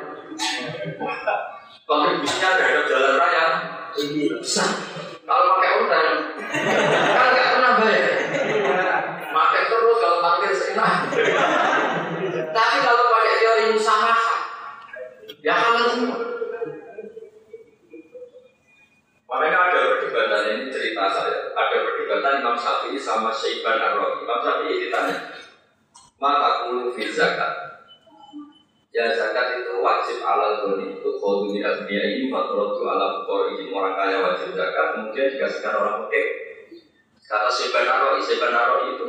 Kontribusinya 1.84 2.50
terhadap 2.54 2.84
jalan 2.86 3.14
raya 3.18 3.44
besar. 4.38 4.70
Kalau 5.26 5.44
pakai 5.58 5.70
utang, 5.82 6.38
kan 7.18 7.26
nggak 7.34 7.48
pernah 7.50 7.72
bayar. 7.82 8.14
Pakai 9.26 9.62
terus 9.66 9.96
kalau 9.98 10.18
parkir 10.22 10.52
seenak. 10.54 11.10
Tapi 12.54 12.76
kalau 12.78 13.04
pakai 13.10 13.34
teori 13.42 13.64
usaha, 13.74 14.16
ya 15.42 15.54
halal. 15.58 16.22
Makanya 19.24 19.58
ada 19.66 19.98
perdebatan 19.98 20.42
ini 20.46 20.70
cerita 20.70 21.10
saya. 21.10 21.50
Ada 21.58 21.76
perdebatan 21.82 22.38
Imam 22.38 22.54
Syafi'i 22.54 22.94
sama 23.14 23.30
Syaiban 23.30 23.78
Ar-Rawi. 23.78 24.26
Imam 24.26 24.40
Syafi'i 24.42 24.82
ditanya, 24.90 25.34
maka 26.24 26.64
kulu 26.64 26.94
fi 26.96 27.12
zakat. 27.12 27.52
Ya 28.94 29.10
zakat 29.12 29.60
itu 29.60 29.82
wajib 29.82 30.22
ala 30.22 30.62
zoni 30.62 30.96
untuk 30.96 31.18
kau 31.18 31.44
dunia 31.44 31.82
dunia 31.82 32.02
ini 32.14 32.30
faturatu 32.30 32.80
ala 32.86 33.26
ini 33.58 33.74
orang 33.74 33.98
kaya 33.98 34.22
wajib 34.22 34.54
zakat 34.54 34.96
kemudian 34.96 35.34
dikasihkan 35.34 35.74
orang 35.76 36.06
fakir. 36.06 36.26
Kata 37.24 37.48
Syaiban 37.50 37.88
Ar-Rawi, 37.88 38.20
Syaiban 38.24 38.54
Ar-Rawi 38.54 38.86
itu 38.94 39.06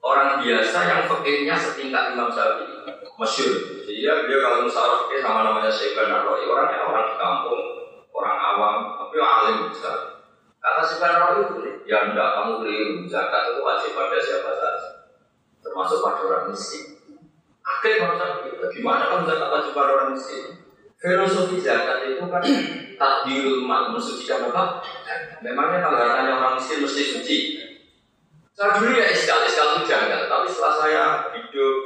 orang 0.00 0.40
biasa 0.40 0.78
yang 0.88 1.02
fakirnya 1.06 1.54
setingkat 1.54 2.16
Imam 2.16 2.32
Syafi'i. 2.32 2.74
Masyur. 3.18 3.54
Dia 3.84 4.26
dia 4.30 4.38
kalau 4.40 4.66
musyawarah 4.66 4.98
fakir 5.04 5.20
sama 5.20 5.40
namanya 5.44 5.70
Syaiban 5.70 6.08
Ar-Rawi. 6.08 6.42
Orangnya 6.48 6.80
orang 6.88 7.06
di 7.12 7.14
kampung, 7.20 7.62
orang 8.16 8.38
awam, 8.40 8.76
tapi 8.96 9.16
alim 9.20 9.56
besar. 9.68 9.98
Kata 10.58 10.80
Syaiban 10.88 11.12
Ar-Rawi 11.20 11.40
itu, 11.44 11.54
ya 11.84 12.08
enggak 12.08 12.28
kamu 12.32 12.64
keliru. 12.64 12.94
Zakat 13.04 13.52
itu 13.52 13.60
wajib 13.60 13.92
pada 13.92 14.16
siapa 14.16 14.50
saja 14.56 14.98
termasuk 15.68 15.98
pada 16.02 16.20
orang 16.24 16.44
miskin. 16.50 16.98
Akhirnya 17.62 18.16
kalau 18.16 18.72
gimana 18.72 19.12
kalau 19.12 19.28
zakat 19.28 19.48
wajib 19.52 19.72
pada 19.76 19.90
orang 19.94 20.10
miskin? 20.16 20.44
Filosofi 20.98 21.62
zakat 21.62 22.17
kan 22.28 22.42
takdirul 22.98 23.64
mal, 23.64 23.92
mensucikan 23.92 24.48
apa? 24.52 24.84
Memangnya 25.40 25.84
hartanya 25.84 26.32
orang 26.38 26.54
miskin 26.60 26.84
mesti 26.84 27.02
suci? 27.18 27.36
Saya 28.58 28.74
dulu 28.74 28.90
ya 28.90 29.06
iskal, 29.10 29.46
iskal 29.46 29.78
itu 29.78 29.86
janggal. 29.86 30.26
Tapi 30.26 30.46
setelah 30.50 30.74
saya 30.82 31.04
hidup 31.30 31.78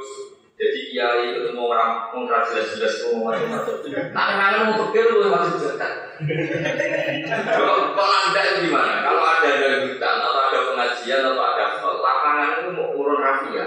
jadi 0.53 0.79
kiai 0.89 1.25
mau 1.57 1.69
orang 1.73 2.13
mau 2.13 2.29
jelas-jelas 2.29 3.09
mau 3.09 3.29
macam-macam. 3.29 3.77
Karena 3.89 4.69
mau 4.69 4.89
pikir 4.89 5.05
lu 5.09 5.29
wajib 5.29 5.57
zakat. 5.59 5.93
Kalau 7.53 8.05
anda 8.05 8.41
gimana? 8.61 9.01
Kalau 9.01 9.23
ada 9.25 9.51
hutan 9.85 10.15
atau 10.21 10.41
ada 10.49 10.59
pengajian 10.71 11.21
atau 11.25 11.41
ada 11.41 11.65
lapangan 11.81 12.49
itu 12.61 12.69
mau 12.73 12.93
urun 12.93 13.19
rafia. 13.21 13.65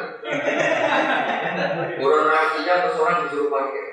urun 2.02 2.26
rafia 2.30 2.74
terus 2.86 2.98
orang 3.02 3.26
disuruh 3.26 3.50
pakai. 3.50 3.86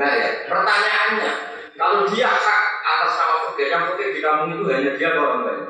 Nah 0.00 0.12
ya, 0.18 0.30
pertanyaannya, 0.50 1.32
kalau 1.78 2.02
dia 2.10 2.26
hak 2.26 2.62
atas 2.82 3.12
nama 3.14 3.36
fakir, 3.46 3.70
yang 3.70 3.86
fakir 3.94 4.10
di 4.10 4.20
hanya 4.80 4.96
dia 4.96 5.12
orang 5.12 5.44
lain? 5.44 5.62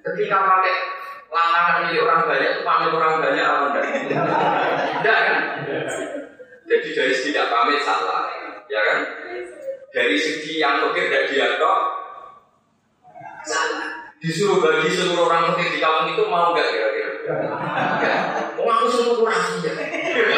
Ketika 0.00 0.36
pakai 0.40 0.76
lapangan 1.28 1.76
milik 1.84 2.00
orang 2.08 2.24
banyak 2.24 2.48
itu 2.56 2.60
pamit 2.64 2.90
orang 2.96 3.20
banyak 3.20 3.44
apa 3.44 3.64
enggak? 3.68 3.84
Enggak 4.96 5.18
kan? 5.20 5.36
Jadi 6.66 6.88
dari 6.96 7.14
tidak 7.14 7.46
pamit 7.52 7.84
salah, 7.84 8.26
ya 8.72 8.80
kan? 8.80 8.98
Dari 9.92 10.16
segi 10.16 10.58
yang 10.58 10.80
fakir 10.88 11.12
dan 11.12 11.28
dia 11.28 11.60
salah. 11.60 11.92
Disuruh 14.16 14.58
bagi 14.64 14.88
seluruh 14.90 15.28
orang 15.28 15.52
fakir 15.52 15.76
di 15.76 15.78
kampung 15.78 16.16
itu 16.16 16.24
mau 16.26 16.56
nggak 16.56 16.72
kira-kira? 16.72 17.10
Enggak. 18.00 18.18
Mau 18.56 18.64
aku 18.64 18.86
suruh 18.88 19.14
kurang 19.20 19.44
aja. 19.44 19.72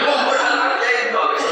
Mau 0.03 0.17
kurang 0.27 0.75
aja 0.75 0.89
itu 0.91 1.15
habis 1.15 1.45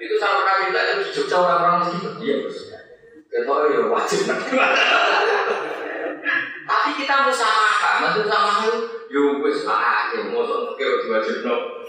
Itu 0.00 0.14
sama 0.16 0.42
pernah 0.42 0.56
minta 0.64 0.80
itu 0.80 0.94
di 1.04 1.10
Jogja 1.12 1.36
orang-orang 1.36 1.76
miskin. 1.84 2.16
Iya 2.24 2.34
bos. 2.48 2.58
Kita 3.34 3.50
ya 3.50 3.82
wajib. 3.90 4.30
Tapi 6.64 6.90
kita 7.02 7.14
maksud 8.14 8.30
sama 8.30 8.70
yo 9.10 9.42
wis 9.42 9.66
aja 9.66 10.18
mosok 10.30 10.78
fakir 10.78 11.02
diwajibno. 11.02 11.82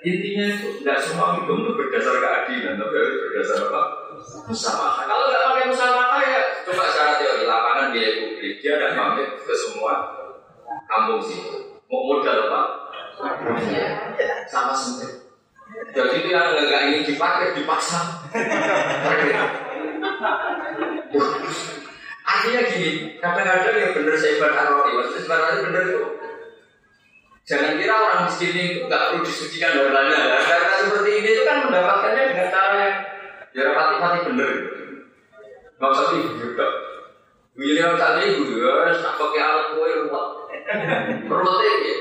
Intinya 0.00 0.44
itu 0.56 0.80
nggak 0.80 0.96
semua 1.04 1.36
hukum 1.36 1.60
itu 1.60 1.76
berdasar 1.76 2.16
keadilan, 2.16 2.80
tapi 2.80 2.94
harus 2.96 3.16
berdasar 3.28 3.68
apa? 3.68 3.80
Musamaha. 4.48 5.04
Kalau 5.04 5.28
nggak 5.28 5.44
pakai 5.44 5.68
musamaha 5.68 6.18
ya 6.24 6.64
coba 6.64 6.88
secara 6.88 7.20
teori 7.20 7.44
lapangan 7.44 7.92
biaya 7.92 8.24
publik 8.24 8.64
dia 8.64 8.80
ada 8.80 8.96
pamit 8.96 9.28
ke 9.36 9.52
semua 9.52 9.92
kampung 10.88 11.20
situ. 11.20 11.76
Mau 11.92 12.08
modal 12.08 12.48
apa? 12.48 12.62
Sama 14.48 14.72
semua. 14.72 15.28
Jadi 15.92 16.24
itu 16.24 16.28
yang 16.32 16.56
nggak 16.56 16.82
ingin 16.88 17.04
dipakai 17.04 17.52
dipaksa. 17.52 18.00
Artinya 22.30 22.62
gini, 22.72 23.20
kadang-kadang 23.20 23.74
yang 23.76 23.92
benar 23.92 24.16
saya 24.16 24.38
arwah, 24.38 24.86
maksudnya 24.86 25.20
sebenarnya 25.26 25.66
benar 25.66 25.82
itu 25.82 26.02
Jangan 27.50 27.82
kira 27.82 27.94
orang 27.98 28.30
miskin 28.30 28.54
itu 28.54 28.86
nggak 28.86 29.10
perlu 29.10 29.26
disucikan 29.26 29.74
hartanya. 29.74 30.18
Nah, 30.22 30.42
karena 30.46 30.74
seperti 30.86 31.10
ini 31.18 31.28
itu 31.34 31.42
kan 31.42 31.66
mendapatkannya 31.66 32.22
dengan 32.30 32.46
cara 32.54 32.74
yang 32.78 32.96
ya 33.50 33.62
rapati-pati 33.66 34.18
bener. 34.30 34.50
Nggak 35.74 35.90
usah 35.90 36.06
ibu 36.14 36.30
juga. 36.38 36.66
William 37.58 37.98
tadi 37.98 38.38
ibu 38.38 38.54
ya, 38.54 38.94
tak 39.02 39.18
pakai 39.18 39.42
alat 39.42 39.66
kue 39.74 39.90
ruwet. 40.06 40.26
Perutnya 41.26 41.72
ya. 41.82 41.96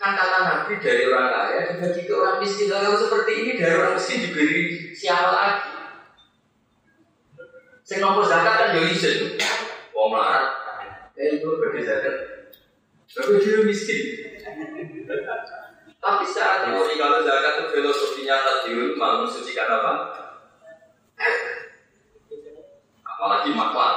Kan 0.00 0.10
kata 0.16 0.38
Nabi 0.40 0.72
dari 0.80 1.04
orang 1.04 1.28
kaya 1.36 1.60
dibagi 1.68 2.02
ke 2.08 2.14
orang 2.16 2.40
miskin. 2.40 2.72
Kalau 2.72 2.96
seperti 2.96 3.32
ini 3.44 3.52
dari 3.60 3.74
orang 3.76 3.92
miskin 3.92 4.24
diberi 4.24 4.88
siapa 4.96 5.28
lagi? 5.36 5.68
Saya 7.84 8.08
ngomong 8.08 8.24
zakat 8.24 8.54
kan 8.56 8.68
jadi 8.72 8.88
isin. 8.88 9.36
Wong 9.92 10.16
melarat. 10.16 10.48
Ya 11.12 11.36
itu 11.36 11.60
zakat. 11.84 12.16
Tapi 13.12 13.36
dia 13.36 13.60
miskin. 13.68 14.27
Tapi 15.98 16.22
secara 16.24 16.70
teori 16.70 16.94
kalau 16.94 17.26
zakat 17.26 17.52
itu 17.58 17.64
filosofinya 17.74 18.36
tadi 18.46 18.70
mau 18.94 19.26
mensucikan 19.26 19.68
apa? 19.68 19.92
Apalagi 23.02 23.50
maklar. 23.50 23.94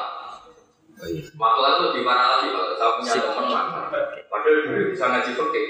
Maklar 1.38 1.72
itu 1.78 1.84
lebih 1.94 2.04
parah 2.06 2.28
lagi 2.38 2.48
kalau 2.52 2.74
saya 2.74 2.92
punya 2.98 3.14
teman 3.22 3.46
maklar. 3.54 4.06
Padahal 4.28 4.58
dulu 4.66 4.84
bisa 4.90 5.06
ngaji 5.14 5.32
pakai. 5.38 5.66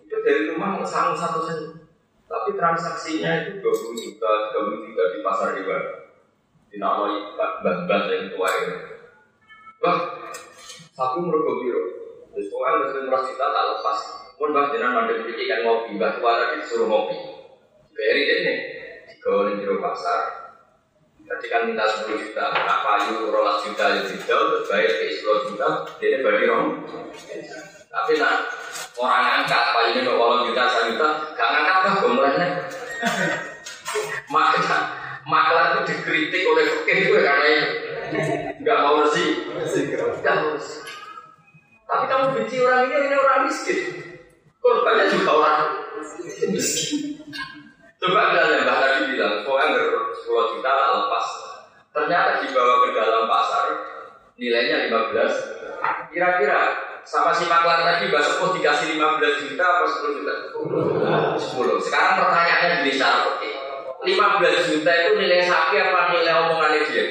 Itu 0.00 0.16
dari 0.24 0.42
rumah 0.52 0.80
sama 0.84 1.12
satu 1.12 1.44
saja. 1.44 1.76
Tapi 2.32 2.56
transaksinya 2.56 3.44
itu 3.44 3.60
20 3.60 3.92
juta, 4.00 4.56
30 4.56 4.88
juta 4.88 5.02
di 5.12 5.18
pasar 5.20 5.48
riba. 5.52 5.76
Dinamai 6.72 7.36
bank-bank 7.36 8.04
yang 8.08 8.32
tua 8.32 8.48
ini. 8.48 8.76
Wah, 9.84 9.98
satu 10.96 11.20
mergo 11.20 11.60
biru. 11.60 12.01
Terus 12.32 12.48
pokoknya 12.48 12.76
mesin 12.80 13.04
murah 13.04 13.22
juta 13.28 13.46
tak 13.52 13.64
lepas. 13.76 13.98
Pun 14.40 14.56
bang 14.56 14.66
jenang 14.72 14.92
mandek 14.96 15.28
pikir 15.28 15.46
kan 15.46 15.60
ngopi, 15.62 16.00
mbak 16.00 16.18
tua 16.18 16.32
lagi 16.40 16.64
disuruh 16.64 16.88
ngopi. 16.88 17.16
Beri 17.92 18.22
ini, 18.24 18.54
digolong 19.06 19.60
di 19.60 19.68
pasar. 19.78 20.20
Tadi 21.22 21.46
kan 21.46 21.70
minta 21.70 21.86
10 21.86 22.18
juta, 22.18 22.50
nak 22.50 22.82
payu 22.82 23.30
rolas 23.30 23.62
juta 23.62 23.94
ya 23.94 24.02
juta, 24.04 24.36
bayar 24.66 24.92
ke 25.00 25.16
10 25.22 25.48
juta, 25.54 25.66
dia 26.02 26.18
bagi 26.20 26.44
rom. 26.50 26.82
Tapi 27.88 28.12
nak 28.18 28.52
orang 28.98 29.40
angkat 29.40 29.64
payu 29.70 29.90
ini 29.96 30.02
kalau 30.02 30.44
juta 30.44 30.62
satu 30.66 30.92
juta, 30.92 31.08
gak 31.38 31.48
ngangkat 31.54 31.76
kan 31.78 31.92
gombalnya. 32.02 32.48
Maka 34.28 34.76
maklar 35.22 35.66
itu 35.72 35.94
dikritik 35.94 36.42
oleh 36.42 36.64
fakir 36.66 36.96
itu 37.06 37.14
ya, 37.14 37.22
karena 37.22 37.46
itu 37.46 37.64
nggak 38.60 38.78
mau 38.82 39.00
bersih, 39.00 39.46
nggak 40.18 40.34
mau 40.42 40.58
bersih. 40.58 40.81
Tapi 41.92 42.04
kamu 42.08 42.26
benci 42.32 42.56
orang 42.64 42.88
ini, 42.88 42.96
ini 43.04 43.16
orang 43.20 43.40
miskin. 43.44 43.80
Korbannya 44.64 45.12
juga 45.12 45.30
orang 45.36 45.60
miskin. 46.48 47.20
Coba 48.00 48.32
misalnya 48.32 48.64
Mbak 48.64 48.76
tadi 48.80 48.98
bilang, 49.12 49.34
pokoknya 49.44 49.78
10 50.24 50.52
juta 50.56 50.70
tak 50.72 50.90
lepas. 50.96 51.26
Ternyata 51.92 52.30
dibawa 52.40 52.74
ke 52.80 52.88
dalam 52.96 53.24
pasar, 53.28 53.64
nilainya 54.40 54.88
15. 54.88 56.08
Kira-kira 56.08 56.60
sama 57.04 57.36
si 57.36 57.44
maklar 57.44 57.84
tadi 57.84 58.08
Mbak 58.08 58.24
Sepuh 58.24 58.56
dikasih 58.56 58.96
15 58.96 59.44
juta 59.52 59.64
apa 59.68 59.84
10 59.84 60.16
juta? 60.16 60.34
10. 61.36 61.84
Sekarang 61.84 62.12
pertanyaannya 62.24 62.88
di 62.88 62.92
sana, 62.96 63.36
15 64.00 64.72
juta 64.72 64.90
itu 64.96 65.10
nilai 65.20 65.44
sapi 65.44 65.76
apa 65.76 66.10
nilai 66.16 66.34
omongannya 66.40 66.80
dia? 66.88 67.04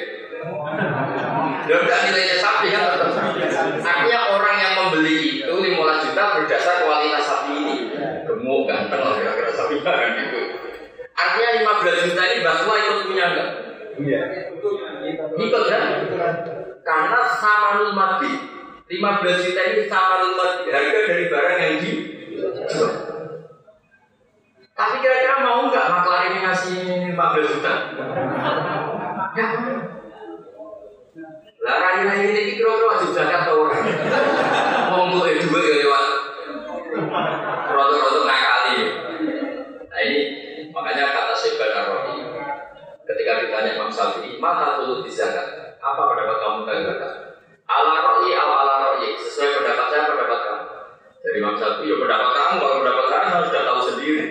Dan 1.70 1.78
enggak 1.88 2.00
nilainya 2.10 2.38
sapi 2.42 2.68
kan 2.74 2.84
Artinya 3.80 4.20
orang 4.34 4.56
yang 4.60 4.74
membeli 4.76 5.40
itu 5.40 5.54
15 5.54 6.12
berdasar 6.62 6.86
kualitas 6.86 7.26
sapi 7.26 7.52
ini. 7.58 7.76
Gemuk, 8.30 8.70
ganteng 8.70 9.02
lah 9.02 9.18
kira-kira 9.18 9.50
sapi 9.50 9.82
kan 9.82 10.14
gitu. 10.14 10.40
Artinya 11.18 11.50
15 11.82 12.06
juta 12.06 12.22
ini 12.30 12.38
Mbak 12.46 12.56
ikut 12.62 12.98
punya 13.10 13.26
enggak? 13.34 13.50
Iya. 13.98 14.22
Ikut 15.42 15.64
kan? 15.66 15.84
Karena 16.86 17.20
sama 17.42 17.90
mati. 17.98 18.32
15 18.94 19.46
juta 19.50 19.62
ini 19.74 19.90
sama 19.90 20.22
mati. 20.22 20.70
Harga 20.70 21.00
dari 21.10 21.26
barang 21.34 21.58
yang 21.58 21.76
dijual. 21.82 22.94
Tapi 24.78 24.96
kira-kira 25.02 25.46
mau 25.46 25.66
nggak 25.66 25.90
maklar 25.90 26.22
ini 26.30 26.38
ngasih 26.46 26.78
15 27.10 27.52
juta? 27.58 27.74
Ya. 29.34 29.48
Lah 31.62 31.78
ini 32.02 32.58
kira-kira 32.58 32.86
wajib 32.90 33.14
zakat 33.14 33.46
atau 33.46 33.70
orang 33.70 33.86
dua 35.14 35.28
ya 35.62 35.74
lewat 35.84 36.06
roto-roto 37.72 38.22
ngakali. 38.28 38.78
Nah 39.88 40.00
ini 40.04 40.20
makanya 40.72 41.12
kata 41.12 41.34
Syekh 41.36 41.60
Arabi 41.60 43.51
ditanya 43.62 43.78
Imam 43.78 43.92
Syafi'i, 43.94 44.42
mata 44.42 44.82
tulut 44.82 45.06
di 45.06 45.12
zakat? 45.14 45.78
Apa 45.78 46.02
pendapat 46.10 46.38
kamu 46.42 46.58
tentang 46.66 46.82
zakat? 46.90 47.14
Ala 47.70 47.94
ro'i 48.02 48.34
al 48.34 48.50
ala 48.50 48.76
ro'i 48.90 49.14
sesuai 49.22 49.62
pendapat 49.62 49.86
saya 49.94 50.04
pendapat 50.10 50.40
kamu. 50.42 50.66
Dari 51.22 51.38
Imam 51.38 51.56
Syafi'i 51.62 51.90
ya 51.94 51.96
pendapat 52.02 52.30
kamu 52.34 52.54
kalau 52.58 52.76
pendapat 52.82 53.06
saya 53.06 53.26
saya 53.30 53.44
sudah 53.46 53.64
tahu 53.70 53.80
sendiri. 53.94 54.24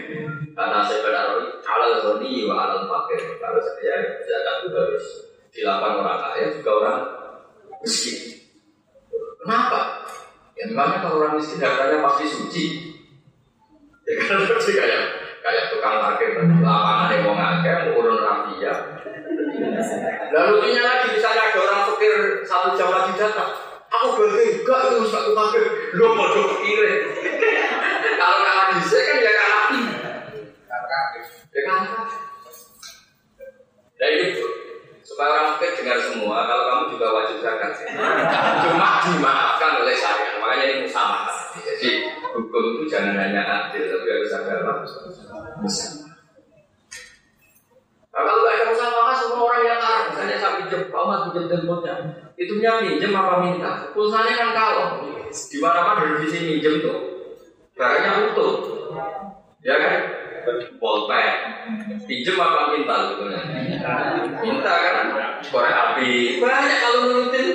Karena 0.50 0.78
saya 0.82 1.00
Arabi 1.14 1.46
alal 1.62 1.94
ghani 2.02 2.32
wa 2.50 2.54
alal 2.58 2.82
fakir. 2.90 3.20
Kalau 3.38 3.60
saya 3.62 3.94
zakat 4.26 4.54
itu 4.66 4.74
harus 4.74 5.06
dilakukan 5.54 5.92
orang 6.02 6.18
kaya 6.26 6.46
juga 6.58 6.70
orang 6.82 6.98
miskin. 7.86 8.18
Kenapa? 9.40 10.04
Ya 10.58 10.68
memangnya 10.68 10.98
kalau 11.06 11.22
orang 11.22 11.38
miskin 11.38 11.62
hartanya 11.62 12.02
pasti 12.02 12.24
suci. 12.26 12.64
Ya 14.04 14.12
kan 14.26 14.42
seperti 14.42 14.74
kayak 14.74 15.19
kayak 15.40 15.64
tukang 15.72 15.96
parkir 16.00 16.36
lapangan 16.38 17.08
yang 17.12 17.22
mau 17.24 17.34
ngakeh, 17.36 17.96
urun 17.96 18.18
rafia. 18.20 18.74
Lalu 20.30 20.54
ini 20.70 20.80
lagi 20.80 21.06
misalnya 21.16 21.42
ada 21.50 21.58
orang 21.58 21.82
fakir 21.92 22.14
satu 22.46 22.68
jam 22.76 22.88
lagi 22.92 23.12
datang, 23.16 23.50
aku 23.88 24.06
bagi 24.20 24.62
enggak 24.62 24.80
itu 24.92 25.04
satu 25.08 25.30
parkir, 25.32 25.64
lo 25.96 26.06
mau 26.14 26.28
fakir. 26.28 26.80
Kalau 28.20 28.38
kalah 28.44 28.66
bisa 28.76 28.98
kan 29.00 29.16
ya 29.24 29.32
kalah 29.32 29.66
Ya 31.50 31.60
kalah. 31.66 32.06
Nah 34.00 34.08
itu 34.16 34.46
supaya 35.02 35.30
orang 35.34 35.58
dengar 35.58 35.98
semua, 35.98 36.46
kalau 36.46 36.64
kamu 36.70 36.84
juga 36.94 37.06
wajib 37.10 37.36
zakat. 37.42 37.72
Cuma 38.64 39.02
dimaafkan 39.02 39.72
oleh 39.82 39.96
saya, 39.98 40.38
makanya 40.38 40.64
ini 40.70 40.76
musamaha. 40.86 41.50
Jadi 41.58 42.19
hukum 42.34 42.64
itu 42.78 42.84
jangan 42.86 43.18
hanya 43.18 43.42
adil, 43.42 43.84
tapi 43.90 44.06
harus 44.10 44.32
ada 44.34 44.52
apa? 44.62 44.72
Musamaha. 45.60 46.08
Nah, 48.10 48.22
kalau 48.26 48.40
nggak 48.42 48.54
ada 48.58 48.64
musamaha, 48.74 49.12
semua 49.14 49.42
orang 49.46 49.62
yang 49.62 49.78
arah, 49.78 50.02
misalnya 50.10 50.36
saya 50.38 50.52
pinjam, 50.58 50.82
Pak 50.90 51.02
Mas 51.06 51.20
pinjam 51.30 51.44
teleponnya, 51.46 51.94
itu 52.34 52.52
pinjam 52.58 53.12
apa 53.14 53.34
minta? 53.38 53.70
Pulsanya 53.94 54.34
kan 54.34 54.50
kalau 54.50 54.86
di 55.30 55.58
mana 55.62 55.80
mana 55.86 56.18
dari 56.18 56.26
sini 56.26 56.58
minjem 56.58 56.82
tuh, 56.82 56.98
barangnya 57.78 58.34
utuh, 58.34 58.52
ya 59.62 59.78
kan? 59.78 59.94
Polpek, 60.80 61.30
pinjam 62.08 62.40
apa 62.40 62.74
minta 62.74 62.94
sebetulnya? 63.06 63.40
Minta 64.42 64.74
kan? 64.74 65.06
Korek 65.46 65.70
api, 65.72 66.42
banyak 66.42 66.78
kalau 66.82 66.98
nurutin. 67.06 67.48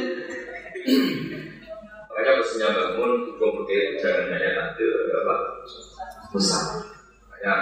Makanya 2.15 2.39
mestinya 2.39 2.69
bangun, 2.71 3.11
hukum 3.27 3.49
putih 3.59 3.99
jangan 3.99 4.31
hanya 4.31 4.71
adil, 4.71 4.87
apa? 5.19 5.35
Musamaha. 6.31 6.79
Ya, 7.43 7.55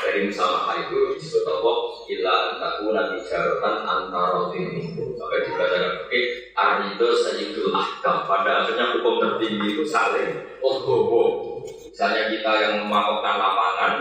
dari 0.00 0.24
musamaha 0.24 0.72
itu 0.88 1.20
disebut 1.20 1.44
Allah 1.44 1.76
ila 2.08 2.32
antaku 2.50 2.84
nanti 2.96 3.16
jarotan 3.28 3.76
antara 3.84 4.48
ini 4.56 4.96
sampai 4.96 5.44
dikatakan 5.46 6.08
oke 6.08 6.20
arido 6.56 7.08
sayyidul 7.20 7.70
ahkam 7.70 8.26
pada 8.26 8.64
akhirnya 8.64 8.96
hukum 8.96 9.20
tertinggi 9.20 9.78
itu 9.78 9.84
saling 9.86 10.34
oh 10.64 10.82
oh, 10.82 11.02
oh. 11.06 11.28
misalnya 11.62 12.32
kita 12.32 12.52
yang 12.58 12.74
melakukan 12.88 13.36
lapangan 13.38 13.94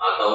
atau 0.00 0.32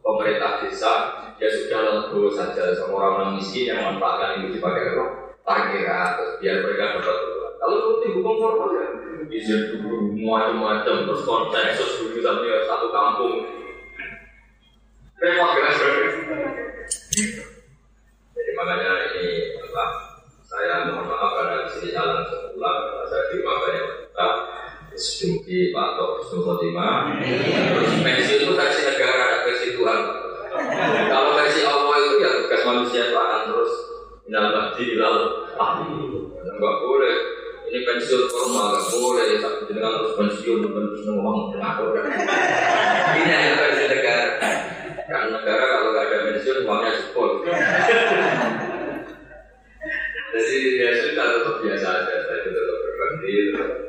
pemerintah 0.00 0.64
desa 0.64 0.92
ya 1.36 1.50
sudah 1.52 1.80
legowo 1.84 2.32
saja 2.32 2.72
sama 2.72 2.96
orang-orang 2.96 3.36
miskin 3.36 3.68
yang 3.74 3.84
memanfaatkan 3.84 4.40
itu 4.40 4.56
dipakai 4.56 4.96
parkiran 5.44 6.16
terus 6.16 6.32
biar 6.40 6.56
mereka 6.64 6.84
dapat 6.96 7.18
kalau 7.56 7.98
itu 8.00 8.20
hukum 8.20 8.34
formal 8.38 8.70
ya 8.76 8.86
izin 9.26 9.82
dulu 9.82 10.14
macam-macam 10.22 11.08
terus 11.08 11.22
konsensus 11.26 11.98
dulu 11.98 12.20
sampai 12.22 12.64
satu 12.68 12.86
kampung 12.94 13.34
repot 15.16 15.50
kan? 15.56 15.72
Jadi 18.36 18.50
makanya 18.52 18.92
ini 19.16 19.26
apa? 19.56 19.84
Saya 20.46 20.86
mohon 20.92 21.10
maaf 21.10 21.30
karena 21.34 21.66
di 21.66 21.70
sini 21.74 21.88
jalan 21.90 22.22
sebulan, 22.22 22.76
saya 23.10 23.22
terima 23.32 23.52
banyak 23.58 23.84
kita. 24.06 24.28
Sejuki 24.96 25.76
Pak 25.76 26.00
Tok 26.00 26.10
Husnul. 26.24 26.56
Terus 26.56 27.92
pensi 28.00 28.32
itu 28.40 28.48
versi 28.56 28.80
negara, 28.88 29.44
versi 29.44 29.76
Tuhan. 29.76 30.00
Kalau 31.12 31.36
versi 31.36 31.60
Allah 31.68 31.96
itu 32.00 32.14
ya 32.24 32.30
tugas 32.40 32.62
manusia 32.64 33.12
itu 33.12 33.16
akan 33.18 33.40
terus 33.52 33.72
minal 34.24 34.56
bahdi 34.56 34.84
ilal 34.96 35.16
ahli. 35.60 36.00
Enggak 36.40 36.74
boleh 36.80 37.35
ini 37.70 37.78
pensiun 37.82 38.22
formal. 38.30 38.66
Nggak 38.74 38.86
boleh 38.94 39.24
ya, 39.26 39.38
tapi 39.42 39.60
dengan 39.70 39.92
harus 39.98 40.12
pensiun 40.14 40.58
bukan 40.66 40.84
pensiun 40.94 41.18
uang 41.18 41.38
ini 43.16 43.30
hanya 43.30 43.52
pensiun 43.58 43.90
negara 43.90 44.26
karena 45.06 45.26
negara 45.38 45.64
kalau 45.70 45.88
nggak 45.94 46.06
ada 46.06 46.18
pensiun 46.30 46.66
uangnya 46.66 46.92
support. 46.98 47.32
jadi 50.36 50.56
dia 50.76 50.90
sudah 51.00 51.26
tetap 51.32 51.56
biasa 51.64 51.86
aja. 51.86 52.14
Saya 52.26 52.38
tetap 52.44 52.78
berhenti 52.82 53.34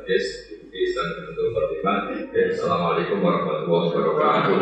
yes 0.08 0.26
bisa 0.68 1.02
untuk 1.28 1.52
pertimbangan 1.52 2.30
dan 2.30 2.46
assalamualaikum 2.54 3.18
warahmatullahi 3.18 3.92
wabarakatuh. 3.92 4.58